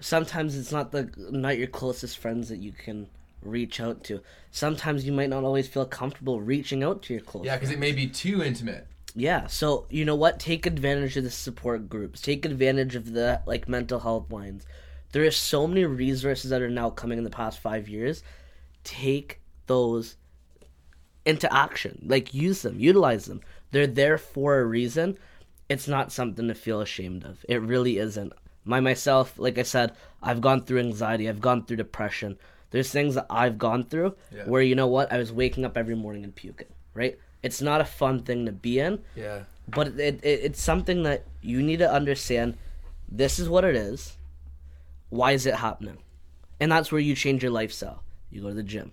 sometimes 0.00 0.56
it's 0.56 0.72
not 0.72 0.90
the 0.90 1.08
not 1.16 1.56
your 1.56 1.68
closest 1.68 2.18
friends 2.18 2.48
that 2.48 2.58
you 2.58 2.72
can 2.72 3.06
reach 3.42 3.80
out 3.80 4.04
to. 4.04 4.20
Sometimes 4.50 5.06
you 5.06 5.12
might 5.12 5.30
not 5.30 5.44
always 5.44 5.68
feel 5.68 5.86
comfortable 5.86 6.40
reaching 6.40 6.82
out 6.82 7.02
to 7.02 7.14
your 7.14 7.22
close. 7.22 7.44
Yeah, 7.44 7.56
because 7.56 7.70
it 7.70 7.78
may 7.78 7.92
be 7.92 8.06
too 8.06 8.42
intimate. 8.42 8.86
Yeah, 9.14 9.46
so 9.46 9.86
you 9.88 10.04
know 10.04 10.14
what? 10.14 10.38
Take 10.38 10.66
advantage 10.66 11.16
of 11.16 11.24
the 11.24 11.30
support 11.30 11.88
groups. 11.88 12.20
Take 12.20 12.44
advantage 12.44 12.94
of 12.94 13.12
the 13.12 13.40
like 13.46 13.68
mental 13.68 14.00
health 14.00 14.30
lines. 14.30 14.66
There 15.12 15.24
are 15.24 15.30
so 15.30 15.66
many 15.66 15.84
resources 15.84 16.50
that 16.50 16.60
are 16.60 16.68
now 16.68 16.90
coming 16.90 17.16
in 17.16 17.24
the 17.24 17.30
past 17.30 17.58
five 17.60 17.88
years. 17.88 18.22
Take 18.84 19.40
those 19.66 20.16
into 21.24 21.52
action. 21.52 22.02
Like 22.06 22.34
use 22.34 22.62
them, 22.62 22.78
utilize 22.78 23.24
them. 23.24 23.40
They're 23.70 23.86
there 23.86 24.18
for 24.18 24.58
a 24.58 24.64
reason. 24.64 25.18
It's 25.68 25.88
not 25.88 26.12
something 26.12 26.46
to 26.48 26.54
feel 26.54 26.80
ashamed 26.80 27.24
of. 27.24 27.44
It 27.48 27.62
really 27.62 27.98
isn't. 27.98 28.32
My 28.64 28.80
myself, 28.80 29.38
like 29.38 29.58
I 29.58 29.62
said, 29.62 29.92
I've 30.22 30.40
gone 30.40 30.62
through 30.62 30.80
anxiety. 30.80 31.28
I've 31.28 31.40
gone 31.40 31.64
through 31.64 31.78
depression. 31.78 32.38
There's 32.76 32.90
things 32.92 33.14
that 33.18 33.26
I've 33.42 33.56
gone 33.58 33.82
through 33.84 34.14
Yeah. 34.34 34.44
where 34.52 34.60
you 34.62 34.74
know 34.74 34.86
what? 34.96 35.10
I 35.12 35.18
was 35.18 35.32
waking 35.32 35.64
up 35.64 35.76
every 35.76 35.94
morning 36.04 36.22
and 36.24 36.34
puking. 36.34 36.68
Right? 36.94 37.18
It's 37.42 37.60
not 37.62 37.80
a 37.80 37.84
fun 37.84 38.22
thing 38.22 38.44
to 38.46 38.52
be 38.52 38.78
in 38.86 38.94
Yeah. 39.24 39.40
but 39.78 39.86
it, 39.88 40.16
it, 40.22 40.38
it's 40.48 40.60
something 40.60 41.02
that 41.08 41.20
you 41.40 41.62
need 41.62 41.78
to 41.86 41.90
understand 42.00 42.56
this 43.22 43.38
is 43.38 43.48
what 43.48 43.64
it 43.64 43.76
is 43.76 44.16
why 45.10 45.30
is 45.32 45.46
it 45.46 45.54
happening 45.54 45.98
and 46.60 46.70
that's 46.72 46.90
where 46.90 47.00
you 47.08 47.14
change 47.14 47.42
your 47.44 47.52
lifestyle 47.52 48.02
you 48.30 48.42
go 48.42 48.48
to 48.48 48.54
the 48.54 48.62
gym 48.74 48.92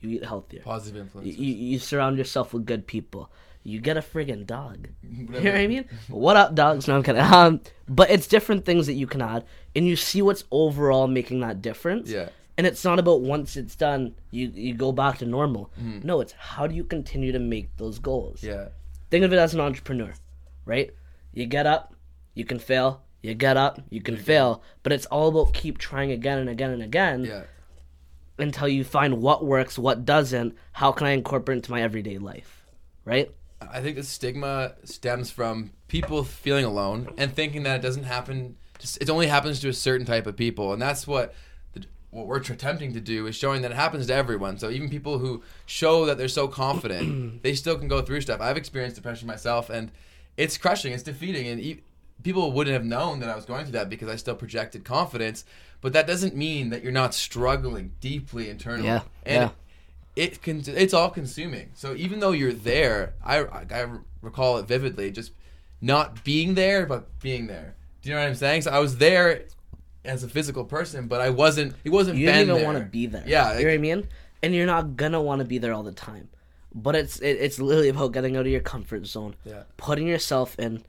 you 0.00 0.08
eat 0.16 0.24
healthier 0.24 0.62
Positive 0.62 1.02
influence. 1.02 1.36
you, 1.36 1.52
you 1.54 1.78
surround 1.78 2.16
yourself 2.18 2.54
with 2.54 2.64
good 2.64 2.86
people 2.86 3.30
you 3.62 3.78
get 3.80 3.96
a 3.98 4.00
friggin' 4.00 4.46
dog 4.46 4.88
you 5.02 5.28
know 5.28 5.38
what 5.52 5.60
i 5.60 5.66
mean 5.66 5.84
what 6.08 6.36
up 6.36 6.54
dogs 6.54 6.88
no 6.88 6.96
i'm 6.96 7.02
kidding 7.02 7.20
um, 7.40 7.60
but 7.88 8.08
it's 8.10 8.26
different 8.26 8.64
things 8.64 8.86
that 8.86 8.94
you 8.94 9.06
can 9.06 9.20
add 9.20 9.44
and 9.76 9.86
you 9.86 9.96
see 9.96 10.22
what's 10.22 10.44
overall 10.50 11.06
making 11.06 11.40
that 11.40 11.60
difference 11.60 12.08
Yeah. 12.10 12.28
And 12.58 12.66
it's 12.66 12.84
not 12.84 12.98
about 12.98 13.20
once 13.22 13.56
it's 13.56 13.76
done 13.76 14.14
you, 14.30 14.50
you 14.54 14.74
go 14.74 14.92
back 14.92 15.18
to 15.18 15.26
normal 15.26 15.70
mm-hmm. 15.80 16.06
no 16.06 16.20
it's 16.20 16.32
how 16.32 16.66
do 16.66 16.74
you 16.74 16.84
continue 16.84 17.32
to 17.32 17.38
make 17.38 17.74
those 17.76 17.98
goals 17.98 18.42
Yeah. 18.42 18.68
think 19.10 19.24
of 19.24 19.32
it 19.32 19.38
as 19.38 19.54
an 19.54 19.60
entrepreneur, 19.60 20.12
right? 20.64 20.90
You 21.32 21.46
get 21.46 21.66
up, 21.66 21.94
you 22.34 22.44
can 22.44 22.58
fail. 22.58 23.02
You 23.22 23.34
get 23.34 23.56
up, 23.56 23.80
you 23.88 24.00
can 24.02 24.16
mm-hmm. 24.16 24.24
fail, 24.24 24.62
but 24.82 24.92
it's 24.92 25.06
all 25.06 25.28
about 25.28 25.54
keep 25.54 25.78
trying 25.78 26.10
again 26.10 26.38
and 26.38 26.48
again 26.48 26.70
and 26.70 26.82
again 26.82 27.24
Yeah. 27.24 27.42
until 28.38 28.68
you 28.68 28.84
find 28.84 29.22
what 29.22 29.44
works, 29.44 29.78
what 29.78 30.04
doesn't. 30.04 30.56
How 30.72 30.92
can 30.92 31.06
I 31.06 31.10
incorporate 31.12 31.56
into 31.58 31.70
my 31.70 31.82
everyday 31.82 32.18
life, 32.18 32.66
right? 33.04 33.30
I 33.60 33.80
think 33.80 33.96
the 33.96 34.02
stigma 34.02 34.74
stems 34.84 35.30
from 35.30 35.70
people 35.86 36.24
feeling 36.24 36.64
alone 36.64 37.14
and 37.16 37.32
thinking 37.32 37.62
that 37.62 37.76
it 37.76 37.82
doesn't 37.82 38.04
happen. 38.04 38.56
It 39.00 39.08
only 39.08 39.28
happens 39.28 39.60
to 39.60 39.68
a 39.68 39.72
certain 39.72 40.04
type 40.06 40.26
of 40.26 40.36
people, 40.36 40.72
and 40.72 40.82
that's 40.82 41.06
what 41.06 41.32
what 42.12 42.26
we're 42.26 42.36
attempting 42.36 42.92
to 42.92 43.00
do 43.00 43.26
is 43.26 43.34
showing 43.34 43.62
that 43.62 43.70
it 43.70 43.74
happens 43.74 44.06
to 44.06 44.14
everyone. 44.14 44.58
So 44.58 44.68
even 44.70 44.88
people 44.90 45.18
who 45.18 45.42
show 45.66 46.04
that 46.06 46.18
they're 46.18 46.28
so 46.28 46.46
confident, 46.46 47.42
they 47.42 47.54
still 47.54 47.76
can 47.78 47.88
go 47.88 48.02
through 48.02 48.20
stuff. 48.20 48.40
I've 48.40 48.58
experienced 48.58 48.96
depression 48.96 49.26
myself, 49.26 49.70
and 49.70 49.90
it's 50.36 50.58
crushing. 50.58 50.92
It's 50.92 51.02
defeating, 51.02 51.48
and 51.48 51.58
e- 51.58 51.80
people 52.22 52.52
wouldn't 52.52 52.74
have 52.74 52.84
known 52.84 53.20
that 53.20 53.30
I 53.30 53.34
was 53.34 53.46
going 53.46 53.64
through 53.64 53.72
that 53.72 53.88
because 53.88 54.08
I 54.08 54.16
still 54.16 54.34
projected 54.34 54.84
confidence. 54.84 55.44
But 55.80 55.94
that 55.94 56.06
doesn't 56.06 56.36
mean 56.36 56.68
that 56.70 56.82
you're 56.82 56.92
not 56.92 57.14
struggling 57.14 57.92
deeply 58.00 58.48
internally. 58.50 58.86
Yeah, 58.86 59.00
And 59.24 59.50
yeah. 60.16 60.22
it 60.24 60.42
can 60.42 60.62
it's 60.66 60.94
all 60.94 61.10
consuming. 61.10 61.70
So 61.74 61.94
even 61.94 62.20
though 62.20 62.32
you're 62.32 62.52
there, 62.52 63.14
I 63.24 63.38
I 63.38 63.86
recall 64.20 64.58
it 64.58 64.66
vividly, 64.68 65.10
just 65.10 65.32
not 65.80 66.22
being 66.24 66.54
there 66.54 66.84
but 66.86 67.18
being 67.20 67.46
there. 67.46 67.74
Do 68.02 68.10
you 68.10 68.14
know 68.14 68.20
what 68.20 68.28
I'm 68.28 68.34
saying? 68.34 68.62
So 68.62 68.70
I 68.70 68.78
was 68.80 68.98
there 68.98 69.44
as 70.04 70.22
a 70.24 70.28
physical 70.28 70.64
person, 70.64 71.06
but 71.06 71.20
I 71.20 71.30
wasn't. 71.30 71.74
It 71.84 71.90
wasn't. 71.90 72.18
You 72.18 72.26
don't 72.26 72.40
even 72.40 72.64
want 72.64 72.78
to 72.78 72.84
be 72.84 73.06
there. 73.06 73.24
Yeah, 73.26 73.56
you 73.58 73.64
know 73.64 73.70
what 73.70 73.74
I 73.74 73.78
mean. 73.78 74.08
And 74.42 74.54
you're 74.54 74.66
not 74.66 74.96
gonna 74.96 75.22
want 75.22 75.38
to 75.40 75.44
be 75.46 75.58
there 75.58 75.72
all 75.72 75.82
the 75.84 75.92
time. 75.92 76.28
But 76.74 76.96
it's 76.96 77.18
it, 77.20 77.36
it's 77.40 77.60
literally 77.60 77.90
about 77.90 78.12
getting 78.12 78.36
out 78.36 78.40
of 78.46 78.52
your 78.52 78.60
comfort 78.60 79.06
zone, 79.06 79.36
Yeah. 79.44 79.64
putting 79.76 80.06
yourself 80.06 80.58
in 80.58 80.84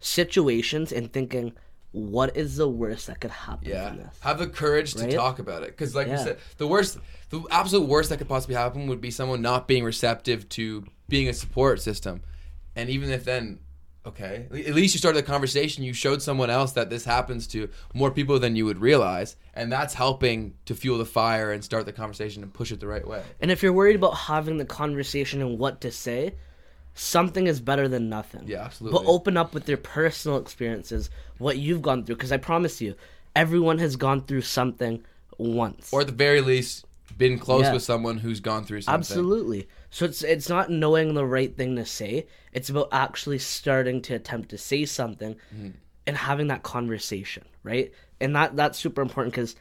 situations 0.00 0.92
and 0.92 1.12
thinking, 1.12 1.52
what 1.92 2.36
is 2.36 2.56
the 2.56 2.68
worst 2.68 3.06
that 3.06 3.20
could 3.20 3.30
happen 3.30 3.68
Yeah, 3.68 3.90
this? 3.94 4.18
have 4.20 4.38
the 4.38 4.46
courage 4.46 4.94
to 4.94 5.04
Right? 5.04 5.12
talk 5.14 5.38
about 5.38 5.62
it 5.62 5.70
because, 5.70 5.94
like 5.94 6.08
you 6.08 6.18
said, 6.18 6.38
the 6.58 6.66
worst, 6.66 6.98
the 7.30 7.42
absolute 7.50 7.88
worst 7.88 8.10
that 8.10 8.18
could 8.18 8.28
possibly 8.28 8.56
happen 8.56 8.86
would 8.88 9.00
be 9.00 9.10
someone 9.10 9.40
not 9.42 9.66
being 9.68 9.84
receptive 9.84 10.48
to 10.50 10.84
being 11.08 11.28
a 11.28 11.32
support 11.32 11.80
system, 11.80 12.20
and 12.76 12.90
even 12.90 13.10
if 13.10 13.24
then, 13.24 13.60
okay, 14.06 14.46
at 14.50 14.74
least 14.74 14.94
you 14.94 14.98
started 14.98 15.18
the 15.18 15.26
conversation. 15.26 15.84
You 15.84 15.92
showed 15.92 16.22
someone 16.22 16.50
else 16.50 16.72
that 16.72 16.90
this 16.90 17.04
happens 17.04 17.46
to 17.48 17.68
more 17.94 18.10
people 18.10 18.38
than 18.38 18.56
you 18.56 18.64
would 18.64 18.78
realize, 18.78 19.36
and 19.54 19.70
that's 19.70 19.94
helping 19.94 20.54
to 20.66 20.74
fuel 20.74 20.98
the 20.98 21.06
fire 21.06 21.52
and 21.52 21.62
start 21.62 21.86
the 21.86 21.92
conversation 21.92 22.42
and 22.42 22.52
push 22.52 22.72
it 22.72 22.80
the 22.80 22.86
right 22.86 23.06
way. 23.06 23.22
And 23.40 23.50
if 23.50 23.62
you're 23.62 23.72
worried 23.72 23.96
about 23.96 24.14
having 24.16 24.58
the 24.58 24.64
conversation 24.64 25.40
and 25.40 25.58
what 25.58 25.80
to 25.82 25.90
say, 25.90 26.34
something 26.94 27.46
is 27.46 27.60
better 27.60 27.88
than 27.88 28.08
nothing. 28.08 28.44
Yeah, 28.46 28.64
absolutely. 28.64 28.98
But 28.98 29.10
open 29.10 29.36
up 29.36 29.54
with 29.54 29.68
your 29.68 29.78
personal 29.78 30.38
experiences, 30.38 31.10
what 31.38 31.58
you've 31.58 31.82
gone 31.82 32.04
through, 32.04 32.16
because 32.16 32.32
I 32.32 32.38
promise 32.38 32.80
you, 32.80 32.94
everyone 33.36 33.78
has 33.78 33.96
gone 33.96 34.24
through 34.24 34.42
something 34.42 35.04
once. 35.38 35.92
or 35.92 36.00
at 36.00 36.06
the 36.08 36.12
very 36.12 36.40
least, 36.40 36.84
been 37.16 37.38
close 37.38 37.62
Yeah. 37.64 37.72
with 37.72 37.82
someone 37.82 38.18
who's 38.18 38.40
gone 38.40 38.64
through 38.64 38.82
something. 38.82 38.98
Absolutely. 38.98 39.68
So 39.90 40.04
it's 40.04 40.22
it's 40.22 40.48
not 40.48 40.70
knowing 40.70 41.14
the 41.14 41.24
right 41.24 41.56
thing 41.56 41.76
to 41.76 41.84
say. 41.86 42.26
It's 42.52 42.68
about 42.68 42.88
actually 42.92 43.38
starting 43.38 44.02
to 44.02 44.14
attempt 44.14 44.50
to 44.50 44.58
say 44.58 44.84
something 44.84 45.36
Mm-hmm. 45.54 45.70
and 46.06 46.16
having 46.16 46.48
that 46.48 46.62
conversation, 46.62 47.44
right? 47.62 47.92
And 48.20 48.34
that 48.36 48.56
that's 48.56 48.78
super 48.78 49.00
important 49.02 49.32
because 49.34 49.56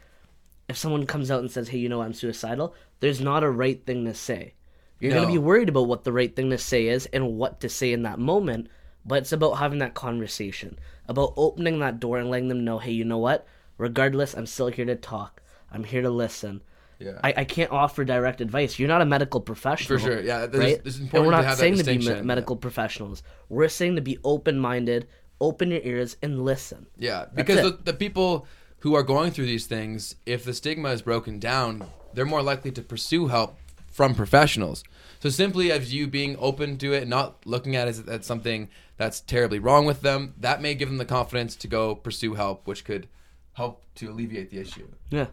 if 0.70 0.78
someone 0.78 1.06
comes 1.06 1.32
out 1.32 1.40
and 1.40 1.50
says, 1.52 1.70
"Hey, 1.70 1.78
you 1.78 1.90
know, 1.90 2.02
I'm 2.02 2.14
suicidal," 2.14 2.76
there's 3.00 3.22
not 3.22 3.44
a 3.44 3.50
right 3.50 3.84
thing 3.86 4.06
to 4.06 4.14
say. 4.14 4.54
You're 5.00 5.14
No. 5.14 5.22
gonna 5.22 5.34
be 5.34 5.38
worried 5.38 5.70
about 5.70 5.88
what 5.88 6.04
the 6.04 6.12
right 6.12 6.36
thing 6.36 6.50
to 6.50 6.58
say 6.58 6.88
is 6.88 7.06
and 7.14 7.38
what 7.38 7.60
to 7.62 7.70
say 7.70 7.94
in 7.94 8.02
that 8.04 8.20
moment. 8.20 8.68
But 9.06 9.20
it's 9.20 9.32
about 9.32 9.54
having 9.60 9.80
that 9.80 9.94
conversation, 9.94 10.78
about 11.08 11.34
opening 11.38 11.80
that 11.80 12.00
door 12.00 12.18
and 12.18 12.30
letting 12.30 12.50
them 12.50 12.66
know, 12.66 12.80
"Hey, 12.80 12.92
you 12.92 13.06
know 13.06 13.18
what? 13.20 13.48
Regardless, 13.78 14.34
I'm 14.34 14.48
still 14.48 14.68
here 14.68 14.86
to 14.86 14.96
talk. 14.96 15.42
I'm 15.72 15.86
here 15.86 16.02
to 16.02 16.10
listen." 16.10 16.62
Yeah. 17.00 17.20
I, 17.24 17.34
I 17.38 17.44
can't 17.44 17.72
offer 17.72 18.04
direct 18.04 18.42
advice. 18.42 18.80
You're 18.80 18.88
not 18.88 19.02
a 19.02 19.06
medical 19.06 19.40
professional. 19.40 20.00
For 20.00 20.04
sure, 20.06 20.22
yeah, 20.22 20.46
there's- 20.48 20.74
right? 20.78 20.82
it's 20.86 20.98
and 20.98 21.12
we're 21.14 21.24
to 21.26 21.30
not 21.32 21.42
that 21.44 21.58
saying 21.58 21.78
to 21.78 21.84
be 21.84 21.98
me- 22.00 22.22
medical 22.22 22.56
professionals. 22.56 23.24
We're 23.50 23.70
saying 23.70 23.96
to 23.98 24.02
be 24.02 24.18
open 24.24 24.60
minded, 24.60 25.08
open 25.40 25.70
your 25.72 25.82
ears, 25.84 26.18
and 26.22 26.44
listen. 26.44 26.88
Yeah, 26.98 27.26
because 27.34 27.62
the, 27.62 27.78
the 27.84 27.94
people 27.94 28.48
who 28.80 28.96
are 28.96 29.04
going 29.04 29.32
through 29.32 29.46
these 29.46 29.66
things, 29.68 30.16
if 30.26 30.44
the 30.44 30.54
stigma 30.54 30.90
is 30.90 31.02
broken 31.02 31.40
down, 31.40 31.86
they're 32.14 32.26
more 32.26 32.42
likely 32.44 32.72
to 32.72 32.82
pursue 32.82 33.28
help 33.28 33.58
from 33.92 34.14
professionals. 34.16 34.84
So 35.20 35.30
simply 35.30 35.72
as 35.72 35.94
you 35.94 36.08
being 36.08 36.36
open 36.40 36.78
to 36.78 36.94
it, 36.94 37.08
not 37.08 37.46
looking 37.46 37.76
at 37.76 37.88
it 37.88 37.92
as, 37.92 38.00
as 38.08 38.26
something 38.26 38.70
that's 38.98 39.20
terribly 39.22 39.58
wrong 39.60 39.86
with 39.86 40.02
them, 40.02 40.34
that 40.40 40.62
may 40.62 40.76
give 40.76 40.90
them 40.90 40.98
the 41.00 41.06
confidence 41.06 41.56
to 41.58 41.68
go 41.68 41.96
pursue 41.96 42.36
help, 42.36 42.68
which 42.68 42.86
could 42.86 43.08
help 43.54 43.84
to 43.96 44.10
alleviate 44.12 44.52
the 44.52 44.60
issue. 44.60 44.88
Yeah. 45.10 45.28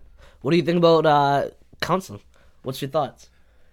What 0.44 0.50
do 0.50 0.58
you 0.58 0.62
think 0.62 0.76
about 0.76 1.06
uh, 1.06 1.48
counseling? 1.80 2.20
What's 2.64 2.82
your 2.82 2.90
thoughts? 2.90 3.30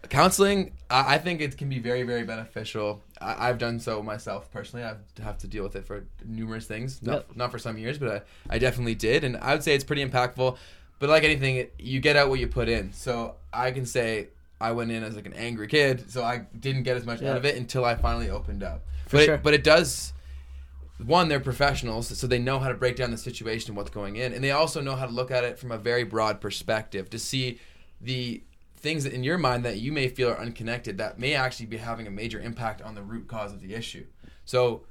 Counseling, 0.07 0.71
I 0.89 1.15
I 1.15 1.17
think 1.17 1.41
it 1.41 1.57
can 1.57 1.67
be 1.67 1.79
very, 1.79 2.03
very 2.03 2.23
beneficial. 2.23 3.03
I, 3.19 3.49
I've 3.49 3.57
done 3.57 3.77
so 3.81 4.01
myself 4.01 4.49
personally. 4.53 4.85
I've 4.85 4.99
have 5.21 5.37
to 5.39 5.47
deal 5.47 5.63
with 5.63 5.75
it 5.75 5.85
for 5.85 6.05
numerous 6.25 6.67
things. 6.67 7.01
Not, 7.03 7.13
Yep. 7.27 7.35
not 7.35 7.51
for 7.51 7.59
some 7.59 7.77
years, 7.77 7.97
but 7.97 8.09
I, 8.49 8.55
I 8.55 8.57
definitely 8.57 8.95
did, 8.95 9.25
and 9.25 9.35
I 9.35 9.51
would 9.53 9.63
say 9.63 9.75
it's 9.75 9.83
pretty 9.83 10.05
impactful. 10.05 10.55
But 10.99 11.09
like 11.09 11.25
anything, 11.25 11.67
you 11.77 11.99
get 11.99 12.15
out 12.15 12.29
what 12.29 12.39
you 12.39 12.47
put 12.47 12.69
in. 12.69 12.93
So 12.93 13.35
I 13.51 13.71
can 13.71 13.85
say 13.85 14.29
I 14.61 14.71
went 14.71 14.91
in 14.91 15.03
as 15.03 15.13
like 15.17 15.25
an 15.25 15.33
angry 15.33 15.67
kid, 15.67 16.09
so 16.09 16.23
I 16.23 16.45
didn't 16.57 16.83
get 16.83 16.95
as 16.95 17.05
much 17.05 17.21
Yeah. 17.21 17.31
out 17.31 17.37
of 17.37 17.43
it 17.43 17.57
until 17.57 17.83
I 17.83 17.95
finally 17.95 18.29
opened 18.29 18.63
up. 18.63 18.85
For 19.07 19.17
but 19.17 19.25
sure. 19.25 19.35
it, 19.35 19.43
but 19.43 19.53
it 19.53 19.65
does. 19.65 20.13
One, 21.05 21.27
they're 21.27 21.39
professionals, 21.39 22.15
so 22.17 22.27
they 22.27 22.39
know 22.39 22.59
how 22.59 22.67
to 22.69 22.75
break 22.75 22.95
down 22.95 23.11
the 23.11 23.17
situation 23.17 23.71
and 23.71 23.77
what's 23.77 23.89
going 23.89 24.17
in, 24.17 24.33
and 24.33 24.43
they 24.43 24.51
also 24.51 24.81
know 24.81 24.95
how 24.95 25.05
to 25.05 25.11
look 25.11 25.31
at 25.31 25.43
it 25.43 25.57
from 25.57 25.71
a 25.71 25.77
very 25.77 26.03
broad 26.03 26.39
perspective 26.41 27.09
to 27.09 27.19
see 27.19 27.59
the 27.99 28.43
things 28.77 29.05
in 29.05 29.23
your 29.23 29.37
mind 29.37 29.63
that 29.63 29.77
you 29.77 29.91
may 29.91 30.07
feel 30.07 30.29
are 30.29 30.39
unconnected 30.39 30.97
that 30.97 31.19
may 31.19 31.33
actually 31.33 31.67
be 31.67 31.77
having 31.77 32.07
a 32.07 32.11
major 32.11 32.39
impact 32.39 32.81
on 32.81 32.95
the 32.95 33.01
root 33.01 33.27
cause 33.27 33.53
of 33.53 33.61
the 33.61 33.73
issue. 33.75 34.05
So 34.45 34.83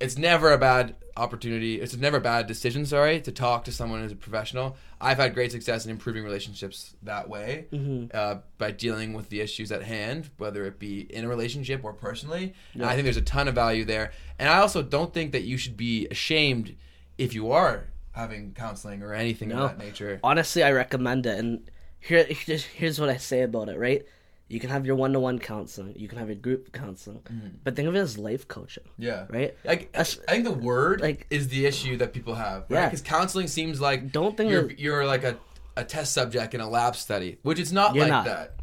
it's 0.00 0.16
never 0.18 0.52
a 0.52 0.58
bad 0.58 0.94
opportunity. 1.16 1.80
It's 1.80 1.96
never 1.96 2.18
a 2.18 2.20
bad 2.20 2.46
decision, 2.46 2.86
sorry, 2.86 3.20
to 3.22 3.32
talk 3.32 3.64
to 3.64 3.72
someone 3.72 4.00
who's 4.02 4.12
a 4.12 4.16
professional. 4.16 4.76
I've 5.00 5.16
had 5.18 5.34
great 5.34 5.50
success 5.50 5.84
in 5.84 5.90
improving 5.90 6.22
relationships 6.22 6.94
that 7.02 7.28
way 7.28 7.66
uh, 8.14 8.36
by 8.58 8.70
dealing 8.70 9.12
with 9.14 9.28
the 9.28 9.40
issues 9.40 9.72
at 9.72 9.82
hand, 9.82 10.30
whether 10.38 10.64
it 10.66 10.78
be 10.78 11.00
in 11.12 11.24
a 11.24 11.28
relationship 11.28 11.84
or 11.84 11.92
personally. 11.92 12.54
And 12.74 12.84
I 12.84 12.92
think 12.94 13.02
there's 13.04 13.16
a 13.16 13.22
ton 13.22 13.48
of 13.48 13.54
value 13.56 13.84
there. 13.84 14.12
And 14.38 14.48
I 14.48 14.58
also 14.58 14.82
don't 14.82 15.12
think 15.12 15.32
that 15.32 15.42
you 15.42 15.56
should 15.58 15.76
be 15.76 16.06
ashamed 16.08 16.76
if 17.16 17.34
you 17.34 17.50
are 17.50 17.88
having 18.12 18.52
counseling 18.54 19.02
or 19.02 19.12
anything 19.12 19.48
No. 19.48 19.64
of 19.64 19.76
that 19.76 19.84
nature. 19.84 20.20
Honestly, 20.22 20.62
I 20.62 20.70
recommend 20.72 21.26
it. 21.26 21.38
And 21.38 21.68
here, 22.00 22.24
here's 22.24 23.00
what 23.00 23.08
I 23.08 23.16
say 23.16 23.42
about 23.42 23.68
it, 23.68 23.76
right? 23.78 24.04
You 24.48 24.60
can 24.60 24.70
have 24.70 24.86
your 24.86 24.96
one 24.96 25.12
to 25.12 25.20
one 25.20 25.38
counseling, 25.38 25.94
you 25.96 26.08
can 26.08 26.18
have 26.18 26.28
your 26.28 26.36
group 26.36 26.72
counseling, 26.72 27.20
mm. 27.30 27.52
but 27.64 27.76
think 27.76 27.86
of 27.86 27.94
it 27.94 27.98
as 27.98 28.16
life 28.16 28.48
coaching, 28.48 28.84
Yeah. 28.96 29.26
right? 29.28 29.54
Like, 29.62 29.94
I 29.94 30.04
think 30.04 30.44
the 30.44 30.52
word 30.52 31.02
like- 31.02 31.26
is 31.28 31.48
the 31.48 31.66
issue 31.66 31.98
that 31.98 32.14
people 32.14 32.34
have. 32.34 32.62
Right? 32.62 32.78
Yeah. 32.78 32.86
Because 32.86 33.02
counseling 33.02 33.46
seems 33.46 33.78
like 33.78 34.10
Don't 34.10 34.36
think 34.38 34.50
you're, 34.50 34.70
you're 34.72 35.04
like 35.04 35.24
a, 35.24 35.36
a 35.76 35.84
test 35.84 36.14
subject 36.14 36.54
in 36.54 36.62
a 36.62 36.68
lab 36.68 36.96
study, 36.96 37.38
which 37.42 37.58
it's 37.58 37.72
not 37.72 37.94
like 37.94 38.08
not. 38.08 38.24
that. 38.24 38.54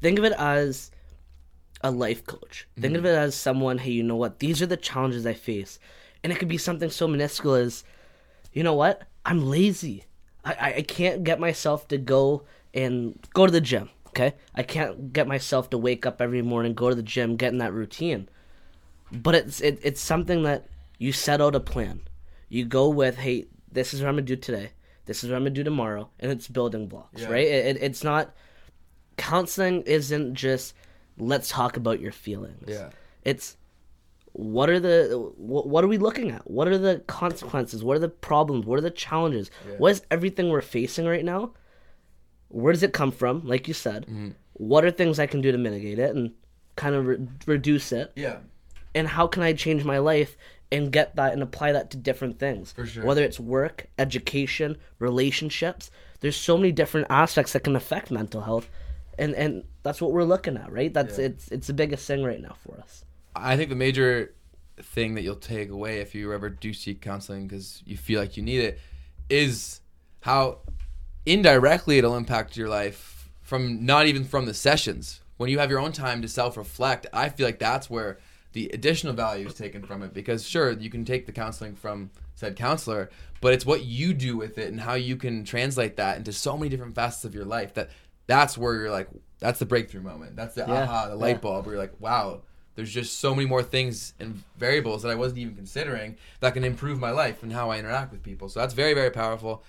think 0.00 0.18
of 0.18 0.24
it 0.24 0.32
as 0.38 0.90
a 1.82 1.90
life 1.90 2.24
coach. 2.24 2.66
Think 2.80 2.96
of 2.96 3.02
mm. 3.04 3.06
it 3.06 3.14
as 3.14 3.34
someone, 3.34 3.76
hey, 3.76 3.90
you 3.90 4.02
know 4.02 4.16
what? 4.16 4.38
These 4.38 4.62
are 4.62 4.66
the 4.66 4.76
challenges 4.76 5.26
I 5.26 5.34
face. 5.34 5.78
And 6.22 6.32
it 6.32 6.38
could 6.38 6.48
be 6.48 6.58
something 6.58 6.90
so 6.90 7.06
minuscule 7.06 7.54
as, 7.54 7.84
you 8.52 8.62
know 8.62 8.74
what? 8.74 9.02
I'm 9.26 9.46
lazy. 9.48 10.04
I, 10.44 10.52
I, 10.52 10.74
I 10.76 10.82
can't 10.82 11.24
get 11.24 11.40
myself 11.40 11.88
to 11.88 11.98
go 11.98 12.44
and 12.72 13.18
go 13.34 13.44
to 13.46 13.52
the 13.52 13.60
gym. 13.60 13.90
Okay? 14.10 14.34
I 14.54 14.62
can't 14.62 15.12
get 15.12 15.26
myself 15.28 15.70
to 15.70 15.78
wake 15.78 16.04
up 16.06 16.20
every 16.20 16.42
morning, 16.42 16.74
go 16.74 16.88
to 16.88 16.94
the 16.94 17.02
gym, 17.02 17.36
get 17.36 17.52
in 17.52 17.58
that 17.58 17.72
routine. 17.72 18.28
But 19.12 19.34
it's 19.34 19.60
it, 19.60 19.80
it's 19.82 20.00
something 20.00 20.42
that 20.44 20.66
you 20.98 21.12
set 21.12 21.40
out 21.40 21.54
a 21.54 21.60
plan. 21.60 22.02
You 22.48 22.64
go 22.64 22.88
with, 22.88 23.16
hey, 23.16 23.46
this 23.72 23.94
is 23.94 24.00
what 24.02 24.08
I'm 24.08 24.14
gonna 24.14 24.22
do 24.26 24.36
today. 24.36 24.70
This 25.06 25.24
is 25.24 25.30
what 25.30 25.36
I'm 25.36 25.42
gonna 25.42 25.50
do 25.50 25.64
tomorrow, 25.64 26.10
and 26.20 26.30
it's 26.30 26.46
building 26.46 26.86
blocks, 26.86 27.22
Yeah. 27.22 27.30
right? 27.30 27.46
It, 27.46 27.76
it, 27.76 27.82
it's 27.82 28.04
not 28.04 28.34
counseling 29.16 29.82
isn't 29.82 30.34
just 30.34 30.74
let's 31.18 31.48
talk 31.48 31.76
about 31.76 32.00
your 32.00 32.12
feelings. 32.12 32.64
Yeah. 32.68 32.90
It's 33.24 33.56
what 34.32 34.70
are 34.70 34.78
the 34.80 35.32
what, 35.36 35.82
are 35.84 35.88
we 35.88 35.98
looking 35.98 36.30
at? 36.30 36.48
What 36.48 36.68
are 36.68 36.78
the 36.78 37.00
consequences? 37.06 37.82
What 37.82 37.96
are 37.96 38.00
the 38.00 38.08
problems? 38.08 38.64
What 38.64 38.78
are 38.78 38.82
the 38.82 38.90
challenges? 38.90 39.50
Yeah. 39.68 39.74
What 39.78 39.92
is 39.92 40.02
everything 40.10 40.48
we're 40.48 40.60
facing 40.62 41.06
right 41.06 41.24
now? 41.24 41.52
Where 42.50 42.72
does 42.72 42.82
it 42.82 42.92
come 42.92 43.10
from? 43.12 43.46
Like 43.46 43.66
you 43.68 43.74
said, 43.74 44.04
Mm-hmm. 44.06 44.28
what 44.54 44.84
are 44.84 44.90
things 44.90 45.18
I 45.18 45.26
can 45.26 45.40
do 45.40 45.50
to 45.52 45.58
mitigate 45.58 45.98
it 45.98 46.14
and 46.14 46.32
kind 46.76 46.94
of 46.94 47.06
re- 47.06 47.26
reduce 47.46 47.90
it? 47.92 48.12
Yeah. 48.16 48.38
and 48.94 49.06
how 49.08 49.26
can 49.26 49.42
I 49.42 49.52
change 49.54 49.84
my 49.84 49.98
life 49.98 50.36
and 50.72 50.90
get 50.92 51.14
that 51.16 51.32
and 51.32 51.42
apply 51.42 51.72
that 51.72 51.90
to 51.92 51.96
different 51.96 52.38
things? 52.38 52.72
For 52.72 52.86
sure. 52.86 53.04
Whether 53.04 53.22
it's 53.24 53.38
work, 53.40 53.86
education, 53.98 54.76
relationships, 54.98 55.90
there's 56.20 56.36
so 56.36 56.56
many 56.56 56.72
different 56.72 57.06
aspects 57.10 57.52
that 57.52 57.64
can 57.64 57.76
affect 57.76 58.10
mental 58.10 58.40
health, 58.42 58.68
and 59.18 59.34
and 59.34 59.64
that's 59.84 60.00
what 60.02 60.12
we're 60.12 60.24
looking 60.24 60.56
at, 60.56 60.70
right? 60.72 60.92
That's 60.92 61.18
Yeah. 61.18 61.26
it's 61.26 61.48
it's 61.48 61.66
the 61.66 61.72
biggest 61.72 62.06
thing 62.06 62.22
right 62.24 62.40
now 62.40 62.56
for 62.64 62.78
us. 62.80 63.04
I 63.36 63.56
think 63.56 63.68
the 63.70 63.76
major 63.76 64.34
thing 64.82 65.14
that 65.14 65.22
you'll 65.22 65.36
take 65.36 65.70
away 65.70 66.00
if 66.00 66.14
you 66.14 66.32
ever 66.32 66.48
do 66.50 66.72
seek 66.72 67.00
counseling 67.00 67.46
because 67.46 67.82
you 67.86 67.96
feel 67.96 68.20
like 68.20 68.36
you 68.36 68.42
need 68.42 68.60
it 68.60 68.80
is 69.28 69.80
how 70.20 70.58
indirectly 71.26 71.98
it'll 71.98 72.16
impact 72.16 72.56
your 72.56 72.68
life 72.68 73.28
from 73.42 73.84
not 73.84 74.06
even 74.06 74.24
from 74.24 74.46
the 74.46 74.54
sessions. 74.54 75.20
When 75.36 75.50
you 75.50 75.58
have 75.58 75.70
your 75.70 75.80
own 75.80 75.92
time 75.92 76.22
to 76.22 76.28
self 76.28 76.56
reflect, 76.56 77.06
I 77.12 77.28
feel 77.28 77.46
like 77.46 77.58
that's 77.58 77.88
where 77.88 78.18
the 78.52 78.68
additional 78.72 79.12
value 79.12 79.46
is 79.46 79.54
taken 79.54 79.82
from 79.82 80.02
it 80.02 80.12
because 80.12 80.46
sure 80.46 80.72
you 80.72 80.90
can 80.90 81.04
take 81.04 81.26
the 81.26 81.32
counseling 81.32 81.76
from 81.76 82.10
said 82.34 82.56
counselor 82.56 83.10
but 83.40 83.52
it's 83.52 83.64
what 83.64 83.84
you 83.84 84.12
do 84.12 84.36
with 84.36 84.58
it 84.58 84.68
and 84.68 84.80
how 84.80 84.94
you 84.94 85.14
can 85.16 85.44
translate 85.44 85.96
that 85.96 86.16
into 86.16 86.32
so 86.32 86.56
many 86.56 86.68
different 86.68 86.94
facets 86.94 87.24
of 87.24 87.32
your 87.34 87.44
life 87.44 87.74
that 87.74 87.90
that's 88.26 88.58
where 88.58 88.74
you're 88.74 88.90
like 88.90 89.06
that's 89.38 89.60
the 89.60 89.66
breakthrough 89.66 90.00
moment 90.00 90.34
that's 90.34 90.54
the 90.54 90.64
Yeah, 90.66 90.82
aha 90.82 91.08
the 91.08 91.14
light 91.14 91.36
yeah. 91.36 91.40
bulb 91.40 91.64
where 91.66 91.74
you're 91.76 91.82
like 91.82 91.94
wow 92.00 92.40
there's 92.74 92.92
just 92.92 93.18
so 93.18 93.34
many 93.34 93.46
more 93.46 93.62
things 93.62 94.14
and 94.20 94.42
variables 94.56 95.02
that 95.02 95.10
I 95.10 95.14
wasn't 95.14 95.38
even 95.40 95.54
considering 95.54 96.16
that 96.40 96.54
can 96.54 96.64
improve 96.64 96.98
my 96.98 97.10
life 97.10 97.42
and 97.42 97.52
how 97.52 97.70
I 97.70 97.78
interact 97.78 98.10
with 98.10 98.22
people. 98.22 98.48
So 98.48 98.60
that's 98.60 98.74
very 98.74 98.94
very 98.94 99.10
powerful, 99.10 99.62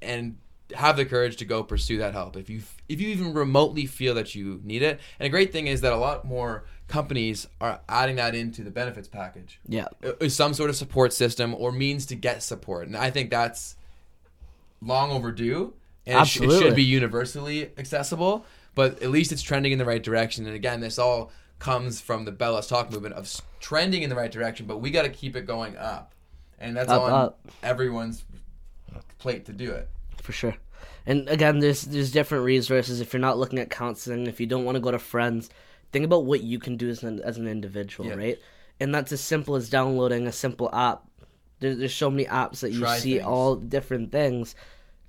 and 0.00 0.36
have 0.74 0.96
the 0.96 1.04
courage 1.04 1.36
to 1.36 1.44
go 1.44 1.62
pursue 1.62 1.98
that 1.98 2.14
help 2.14 2.36
if 2.36 2.48
you 2.48 2.62
if 2.88 3.00
you 3.00 3.08
even 3.08 3.34
remotely 3.34 3.86
feel 3.86 4.14
that 4.14 4.34
you 4.34 4.60
need 4.64 4.82
it. 4.82 4.98
And 5.18 5.26
a 5.26 5.30
great 5.30 5.52
thing 5.52 5.66
is 5.66 5.82
that 5.82 5.92
a 5.92 5.96
lot 5.96 6.24
more 6.24 6.64
companies 6.88 7.46
are 7.60 7.80
adding 7.88 8.16
that 8.16 8.34
into 8.34 8.62
the 8.62 8.70
benefits 8.70 9.08
package. 9.08 9.60
Yeah. 9.68 9.88
Some 10.28 10.54
sort 10.54 10.70
of 10.70 10.76
support 10.76 11.12
system 11.12 11.54
or 11.54 11.70
means 11.72 12.06
to 12.06 12.14
get 12.14 12.42
support, 12.42 12.86
and 12.86 12.96
I 12.96 13.10
think 13.10 13.30
that's 13.30 13.76
long 14.80 15.10
overdue, 15.10 15.74
and 16.06 16.20
it, 16.20 16.26
sh- 16.26 16.40
it 16.40 16.50
should 16.58 16.74
be 16.74 16.82
universally 16.84 17.70
accessible. 17.78 18.44
But 18.74 19.02
at 19.02 19.10
least 19.10 19.30
it's 19.32 19.42
trending 19.42 19.70
in 19.72 19.78
the 19.78 19.84
right 19.84 20.02
direction. 20.02 20.46
And 20.46 20.54
again, 20.56 20.80
this 20.80 20.98
all 20.98 21.30
comes 21.60 22.00
from 22.00 22.24
the 22.24 22.32
Bell 22.32 22.54
Let's 22.54 22.66
Talk 22.66 22.90
movement 22.90 23.14
of 23.14 23.32
trending 23.60 24.02
in 24.02 24.10
the 24.10 24.16
right 24.16 24.32
direction. 24.32 24.66
But 24.66 24.78
we 24.78 24.90
got 24.90 25.02
to 25.02 25.10
keep 25.10 25.36
it 25.36 25.46
going 25.46 25.76
up, 25.76 26.12
and 26.58 26.76
that's 26.76 26.90
Up, 26.90 27.02
on 27.02 27.12
up. 27.12 27.38
everyone's 27.62 28.24
plate 29.18 29.44
to 29.46 29.52
do 29.52 29.70
it. 29.70 29.88
For 30.24 30.32
sure. 30.32 30.56
And 31.06 31.28
again, 31.28 31.60
there's 31.60 31.82
there's 31.82 32.10
different 32.10 32.44
resources. 32.44 33.00
If 33.00 33.12
you're 33.12 33.20
not 33.20 33.38
looking 33.38 33.58
at 33.58 33.70
counseling, 33.70 34.26
if 34.26 34.40
you 34.40 34.46
don't 34.46 34.64
want 34.64 34.76
to 34.76 34.80
go 34.80 34.90
to 34.90 34.98
friends, 34.98 35.50
think 35.92 36.04
about 36.04 36.24
what 36.24 36.42
you 36.42 36.58
can 36.58 36.76
do 36.76 36.88
as 36.88 37.02
an 37.02 37.20
as 37.20 37.36
an 37.36 37.46
individual, 37.46 38.08
Yeah. 38.08 38.14
right? 38.16 38.38
And 38.80 38.94
that's 38.94 39.12
as 39.12 39.20
simple 39.20 39.54
as 39.54 39.68
downloading 39.70 40.26
a 40.26 40.32
simple 40.32 40.68
app. 40.74 41.04
There, 41.60 41.74
there's 41.74 41.94
so 41.94 42.10
many 42.10 42.24
apps 42.24 42.60
that 42.60 42.72
you 42.72 42.80
Try 42.80 42.98
see 42.98 43.14
things. 43.16 43.26
all 43.26 43.54
different 43.56 44.10
things. 44.12 44.54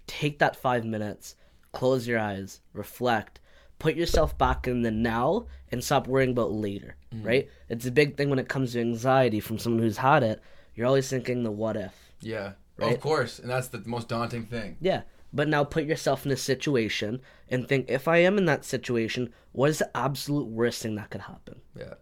Take 0.06 0.40
that 0.40 0.56
five 0.56 0.86
minutes, 0.86 1.36
close 1.72 2.08
your 2.08 2.20
eyes, 2.20 2.62
reflect, 2.74 3.40
put 3.80 3.96
yourself 3.96 4.38
back 4.38 4.68
in 4.68 4.84
the 4.84 4.92
now, 4.92 5.48
and 5.72 5.84
stop 5.84 6.08
worrying 6.08 6.32
about 6.32 6.52
later. 6.52 6.96
Mm-hmm. 7.14 7.26
Right? 7.28 7.50
It's 7.70 7.88
a 7.88 7.92
big 7.92 8.16
thing 8.18 8.30
when 8.30 8.40
it 8.40 8.48
comes 8.50 8.74
to 8.74 8.82
anxiety 8.82 9.40
from 9.40 9.58
someone 9.58 9.82
who's 9.82 9.98
had 9.98 10.24
it. 10.24 10.42
You're 10.76 10.88
always 10.88 11.10
thinking 11.10 11.44
the 11.44 11.52
what 11.52 11.76
if. 11.78 11.94
Yeah, 12.22 12.52
Right? 12.78 12.94
of 12.94 13.00
course, 13.00 13.40
and 13.40 13.50
that's 13.50 13.68
the 13.70 13.82
most 13.86 14.08
daunting 14.10 14.46
thing. 14.46 14.78
Yeah. 14.82 15.04
But 15.34 15.48
now 15.50 15.64
put 15.66 15.84
yourself 15.86 16.26
in 16.26 16.32
a 16.32 16.38
situation 16.38 17.20
and 17.50 17.68
think 17.68 17.90
if 17.90 18.08
I 18.08 18.18
am 18.20 18.38
in 18.38 18.46
that 18.46 18.64
situation, 18.64 19.34
what 19.52 19.70
is 19.70 19.80
the 19.80 19.98
absolute 19.98 20.48
worst 20.48 20.82
thing 20.82 20.96
that 20.96 21.10
could 21.10 21.22
happen? 21.22 21.60
Yeah, 21.78 21.96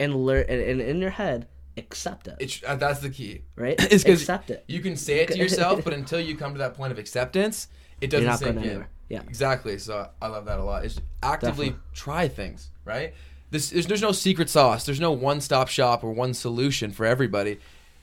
And 0.00 0.16
learn 0.26 0.46
and, 0.48 0.60
and 0.60 0.80
in 0.80 1.00
your 1.00 1.10
head, 1.10 1.46
accept 1.76 2.26
it. 2.26 2.36
it's 2.40 2.60
uh, 2.66 2.74
that's 2.76 2.98
the 3.00 3.10
key. 3.10 3.42
right? 3.56 3.76
It's 3.92 4.04
accept 4.04 4.50
it. 4.50 4.64
You 4.66 4.80
can 4.80 4.96
say 4.96 5.20
it 5.20 5.28
to 5.28 5.38
yourself, 5.38 5.84
but 5.84 5.92
until 5.94 6.18
you 6.20 6.36
come 6.36 6.54
to 6.54 6.58
that 6.58 6.74
point 6.74 6.90
of 6.92 6.98
acceptance, 6.98 7.68
it 8.00 8.10
doesn't 8.10 8.26
not 8.26 8.38
sink 8.40 8.56
in. 8.56 8.62
anywhere. 8.64 8.88
Yeah. 9.08 9.20
exactly. 9.28 9.78
So 9.78 10.08
I 10.20 10.26
love 10.26 10.46
that 10.46 10.58
a 10.58 10.64
lot. 10.64 10.84
Is 10.84 11.00
actively 11.22 11.66
Definitely. 11.66 11.86
try 11.94 12.28
things. 12.28 12.70
Right. 12.84 13.14
This 13.50 13.70
there's, 13.70 13.86
there's 13.86 14.02
no 14.02 14.12
secret 14.12 14.48
sauce. 14.50 14.86
There's 14.86 15.00
no 15.00 15.12
one 15.12 15.40
stop 15.40 15.68
shop 15.68 16.02
or 16.02 16.10
one 16.12 16.34
solution 16.34 16.90
for 16.90 17.06
everybody. 17.06 17.58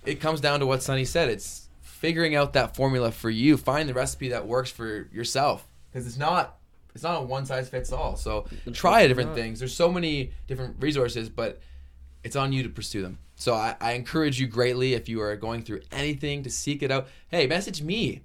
It 0.05 0.21
comes 0.21 0.39
down 0.39 0.59
to 0.61 0.65
what 0.65 0.81
Sunny 0.83 1.03
said. 1.05 1.27
It's 1.29 1.67
figuring 1.99 2.35
out 2.35 2.53
that 2.53 2.75
formula 2.75 3.11
for 3.11 3.29
you. 3.29 3.57
Find 3.57 3.87
the 3.89 3.93
recipe 3.93 4.29
that 4.29 4.47
works 4.47 4.71
for 4.71 5.07
yourself 5.11 5.67
because 5.91 6.07
it's 6.07 6.17
not. 6.17 6.55
It's 6.95 7.03
not 7.03 7.21
a 7.21 7.23
one 7.23 7.45
size 7.45 7.69
fits 7.69 7.91
all. 7.91 8.15
So 8.15 8.45
try 8.73 9.05
different 9.07 9.35
things. 9.35 9.59
There's 9.59 9.75
so 9.75 9.91
many 9.91 10.31
different 10.47 10.77
resources, 10.79 11.29
but 11.29 11.61
it's 12.23 12.35
on 12.35 12.51
you 12.51 12.63
to 12.63 12.69
pursue 12.69 13.01
them. 13.03 13.19
So 13.35 13.53
I, 13.53 13.75
I 13.79 13.91
encourage 13.93 14.39
you 14.39 14.47
greatly 14.47 14.95
if 14.95 15.07
you 15.07 15.21
are 15.21 15.35
going 15.35 15.61
through 15.61 15.81
anything 15.91 16.43
to 16.43 16.49
seek 16.49 16.81
it 16.81 16.91
out. 16.91 17.07
Hey, 17.29 17.47
message 17.47 17.81
me. 17.81 18.21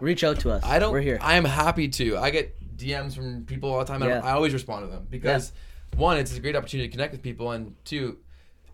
Reach 0.00 0.24
out 0.24 0.40
to 0.40 0.50
us. 0.50 0.62
I 0.64 0.78
don't. 0.78 0.92
We're 0.92 1.00
here. 1.00 1.18
I 1.22 1.36
am 1.36 1.44
happy 1.44 1.88
to. 1.88 2.18
I 2.18 2.30
get 2.30 2.76
DMs 2.76 3.14
from 3.14 3.44
people 3.44 3.70
all 3.72 3.78
the 3.78 3.84
time. 3.84 4.02
And 4.02 4.10
Yeah. 4.10 4.20
I 4.22 4.32
always 4.32 4.52
respond 4.52 4.84
to 4.84 4.90
them 4.90 5.06
because 5.08 5.52
one, 5.96 6.18
it's 6.18 6.36
a 6.36 6.40
great 6.40 6.56
opportunity 6.56 6.88
to 6.88 6.92
connect 6.92 7.12
with 7.12 7.22
people, 7.22 7.52
and 7.52 7.74
two, 7.84 8.18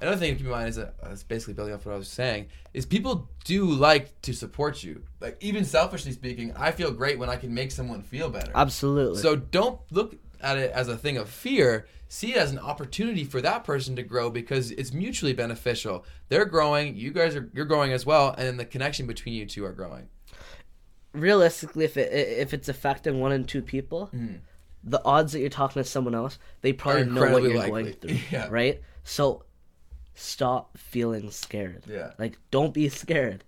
another 0.06 0.16
thing 0.20 0.32
to 0.32 0.36
keep 0.36 0.46
in 0.46 0.50
mind 0.52 0.68
is 0.68 0.76
that 0.76 0.94
uh, 1.02 1.10
it's 1.10 1.22
basically 1.22 1.54
building 1.54 1.74
off 1.74 1.84
what 1.86 1.94
I 1.94 1.98
was 1.98 2.08
saying 2.08 2.46
is 2.72 2.86
people 2.86 3.28
do 3.44 3.64
like 3.66 4.20
to 4.22 4.32
support 4.32 4.82
you. 4.82 5.02
Like 5.20 5.36
even 5.40 5.64
selfishly 5.64 6.12
speaking, 6.12 6.52
I 6.56 6.70
feel 6.72 6.90
great 6.92 7.18
when 7.18 7.28
I 7.28 7.36
can 7.36 7.52
make 7.52 7.70
someone 7.72 8.02
feel 8.02 8.28
better. 8.30 8.52
Absolutely. 8.54 9.20
So 9.20 9.36
don't 9.36 9.80
look 9.90 10.16
at 10.40 10.58
it 10.58 10.70
as 10.72 10.88
a 10.88 10.96
thing 10.96 11.16
of 11.16 11.28
fear. 11.28 11.86
See 12.08 12.32
it 12.34 12.36
as 12.36 12.52
an 12.52 12.58
opportunity 12.58 13.24
for 13.24 13.40
that 13.40 13.64
person 13.64 13.96
to 13.96 14.02
grow 14.02 14.30
because 14.30 14.70
it's 14.70 14.92
mutually 14.92 15.32
beneficial. 15.32 16.04
They're 16.28 16.44
growing, 16.44 16.96
you 16.96 17.10
guys 17.10 17.34
are 17.34 17.50
you're 17.54 17.64
growing 17.64 17.92
as 17.92 18.06
well, 18.06 18.28
and 18.38 18.46
then 18.46 18.56
the 18.56 18.64
connection 18.64 19.06
between 19.06 19.34
you 19.34 19.46
two 19.46 19.64
are 19.64 19.72
growing. 19.72 20.08
realistically, 21.12 21.84
if 21.84 21.96
it 21.96 22.12
if 22.12 22.54
it's 22.54 22.68
affecting 22.68 23.20
one 23.20 23.32
and 23.32 23.48
two 23.48 23.62
people, 23.62 24.10
the 24.82 25.02
odds 25.04 25.32
that 25.32 25.40
you're 25.40 25.48
talking 25.48 25.82
to 25.82 25.88
someone 25.88 26.14
else, 26.14 26.38
they 26.60 26.72
probably. 26.72 27.04
Know 27.06 27.30
what 27.32 27.42
you're 27.42 27.54
likely. 27.56 27.70
going 27.82 27.92
through, 28.00 28.18
Yeah. 28.30 28.48
right? 28.50 28.82
So 29.02 29.44
stop 30.14 30.76
feeling 30.78 31.30
scared. 31.30 31.84
Yeah. 31.88 32.12
Like, 32.18 32.38
don't 32.50 32.72
be 32.74 32.88
scared. 32.88 33.44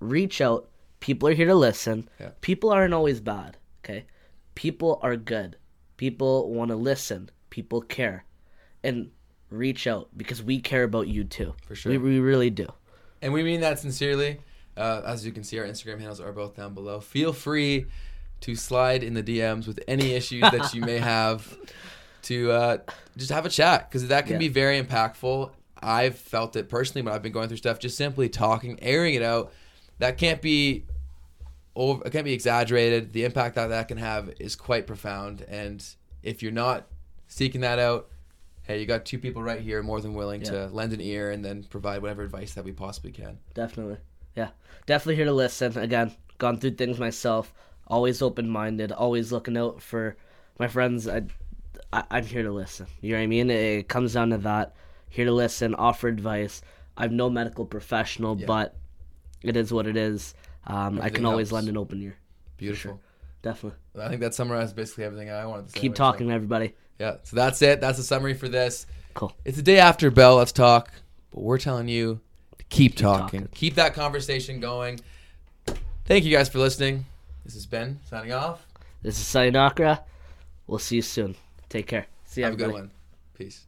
Reach 0.00 0.40
out. 0.40 0.68
People 1.00 1.28
are 1.28 1.34
here 1.34 1.46
to 1.46 1.54
listen. 1.54 2.08
Yeah. 2.20 2.30
People 2.40 2.70
aren't 2.70 2.94
always 2.94 3.20
bad. 3.20 3.56
Okay, 3.84 4.06
people 4.54 4.98
are 5.02 5.16
good. 5.16 5.56
People 5.96 6.50
want 6.52 6.70
to 6.70 6.76
listen. 6.76 7.30
People 7.50 7.82
care, 7.82 8.24
and 8.82 9.10
reach 9.50 9.86
out 9.86 10.08
because 10.16 10.42
we 10.42 10.58
care 10.60 10.82
about 10.84 11.06
you 11.08 11.22
too. 11.24 11.54
For 11.66 11.74
sure. 11.74 11.92
we, 11.92 11.98
we 11.98 12.18
really 12.20 12.50
do. 12.50 12.66
And 13.22 13.32
we 13.32 13.42
mean 13.42 13.60
that 13.60 13.78
sincerely. 13.78 14.40
Uh, 14.76 15.02
as 15.06 15.24
you 15.24 15.30
can 15.32 15.44
see, 15.44 15.58
our 15.58 15.66
Instagram 15.66 15.98
handles 15.98 16.20
are 16.20 16.32
both 16.32 16.56
down 16.56 16.74
below. 16.74 16.98
Feel 17.00 17.32
free 17.32 17.86
to 18.40 18.56
slide 18.56 19.02
in 19.04 19.14
the 19.14 19.22
DMs 19.22 19.66
with 19.66 19.78
any 19.86 20.12
issues 20.14 20.40
that 20.42 20.74
you 20.74 20.80
may 20.80 20.98
have 20.98 21.56
to 22.22 22.50
uh, 22.50 22.78
just 23.16 23.30
have 23.30 23.46
a 23.46 23.50
chat 23.50 23.88
because 23.88 24.08
that 24.08 24.24
can 24.24 24.32
Yeah. 24.34 24.38
be 24.38 24.48
very 24.48 24.82
impactful. 24.82 25.50
I've 25.84 26.16
felt 26.18 26.56
it 26.56 26.68
personally 26.68 27.02
when 27.02 27.14
I've 27.14 27.22
been 27.22 27.32
going 27.32 27.48
through 27.48 27.58
stuff, 27.58 27.78
just 27.78 27.96
simply 27.96 28.28
talking, 28.28 28.78
airing 28.82 29.14
it 29.14 29.22
out. 29.22 29.52
That 29.98 30.18
can't 30.18 30.40
be 30.42 30.84
over. 31.76 32.04
It 32.06 32.10
can't 32.10 32.24
be 32.24 32.32
exaggerated. 32.32 33.12
The 33.12 33.24
impact 33.24 33.54
that 33.56 33.68
that 33.68 33.88
can 33.88 33.98
have 33.98 34.32
is 34.40 34.56
quite 34.56 34.86
profound. 34.86 35.42
And 35.42 35.84
if 36.22 36.42
you're 36.42 36.52
not 36.52 36.86
seeking 37.28 37.60
that 37.62 37.78
out, 37.78 38.08
hey, 38.62 38.80
you 38.80 38.86
got 38.86 39.04
two 39.04 39.18
people 39.18 39.42
right 39.42 39.60
here, 39.60 39.82
more 39.82 40.00
than 40.00 40.14
willing 40.14 40.40
Yeah. 40.42 40.50
to 40.50 40.66
lend 40.68 40.92
an 40.92 41.00
ear 41.00 41.30
and 41.30 41.44
then 41.44 41.64
provide 41.64 42.00
whatever 42.02 42.22
advice 42.22 42.54
that 42.54 42.64
we 42.64 42.72
possibly 42.72 43.12
can. 43.12 43.38
Definitely. 43.54 43.98
Yeah. 44.34 44.48
Definitely 44.86 45.16
here 45.16 45.26
to 45.26 45.32
listen. 45.32 45.76
Again, 45.78 46.12
gone 46.38 46.58
through 46.58 46.72
things 46.72 46.98
myself. 46.98 47.52
Always 47.86 48.22
open 48.22 48.48
minded. 48.48 48.90
Always 48.90 49.30
looking 49.32 49.56
out 49.56 49.82
for 49.82 50.16
my 50.58 50.66
friends. 50.66 51.06
I, 51.06 51.22
I, 51.92 52.04
I'm 52.10 52.24
here 52.24 52.42
to 52.42 52.52
listen. 52.52 52.86
You 53.00 53.12
know 53.12 53.18
what 53.18 53.24
I 53.24 53.26
mean? 53.26 53.50
It, 53.50 53.78
it 53.80 53.88
comes 53.88 54.14
down 54.14 54.30
to 54.30 54.38
that. 54.38 54.74
Here 55.14 55.26
to 55.26 55.32
listen, 55.32 55.76
offer 55.76 56.08
advice. 56.08 56.60
I'm 56.96 57.16
no 57.16 57.30
medical 57.30 57.64
professional, 57.64 58.36
Yeah. 58.36 58.46
but 58.46 58.74
it 59.42 59.56
is 59.56 59.72
what 59.72 59.86
it 59.86 59.96
is. 59.96 60.34
Um, 60.66 61.00
I 61.00 61.08
can 61.08 61.24
always 61.24 61.50
helps. 61.50 61.66
lend 61.66 61.68
an 61.68 61.76
open 61.76 62.02
ear. 62.02 62.16
Beautiful. 62.56 63.00
Definitely. 63.40 63.78
I 63.96 64.08
think 64.08 64.22
that 64.22 64.34
summarized 64.34 64.74
basically 64.74 65.04
everything 65.04 65.30
I 65.30 65.46
wanted 65.46 65.66
to 65.66 65.72
say. 65.72 65.78
Keep 65.78 65.94
talking, 65.94 66.30
it. 66.30 66.34
everybody. 66.34 66.74
Yeah. 66.98 67.18
So 67.22 67.36
that's 67.36 67.62
it. 67.62 67.80
That's 67.80 67.96
the 67.96 68.02
summary 68.02 68.34
for 68.34 68.48
this. 68.48 68.86
Cool. 69.14 69.32
It's 69.44 69.56
the 69.56 69.62
day 69.62 69.78
after 69.78 70.10
Bell. 70.10 70.34
Let's 70.34 70.50
talk. 70.50 70.90
But 71.30 71.42
we're 71.42 71.58
telling 71.58 71.86
you 71.86 72.20
to 72.58 72.64
keep, 72.64 72.96
talking. 72.96 73.42
talking. 73.42 73.54
Keep 73.54 73.76
that 73.76 73.94
conversation 73.94 74.58
going. 74.58 74.98
Thank 76.06 76.24
you 76.24 76.36
guys 76.36 76.48
for 76.48 76.58
listening. 76.58 77.06
This 77.44 77.54
is 77.54 77.66
Ben 77.66 78.00
signing 78.10 78.32
off. 78.32 78.66
This 79.02 79.16
is 79.16 79.24
Sayonara. 79.24 80.02
We'll 80.66 80.80
see 80.80 80.96
you 80.96 81.02
soon. 81.02 81.36
Take 81.68 81.86
care. 81.86 82.06
See 82.24 82.40
you, 82.40 82.46
Have 82.46 82.54
a 82.54 82.56
good 82.56 82.72
one. 82.72 82.90
Peace. 83.38 83.64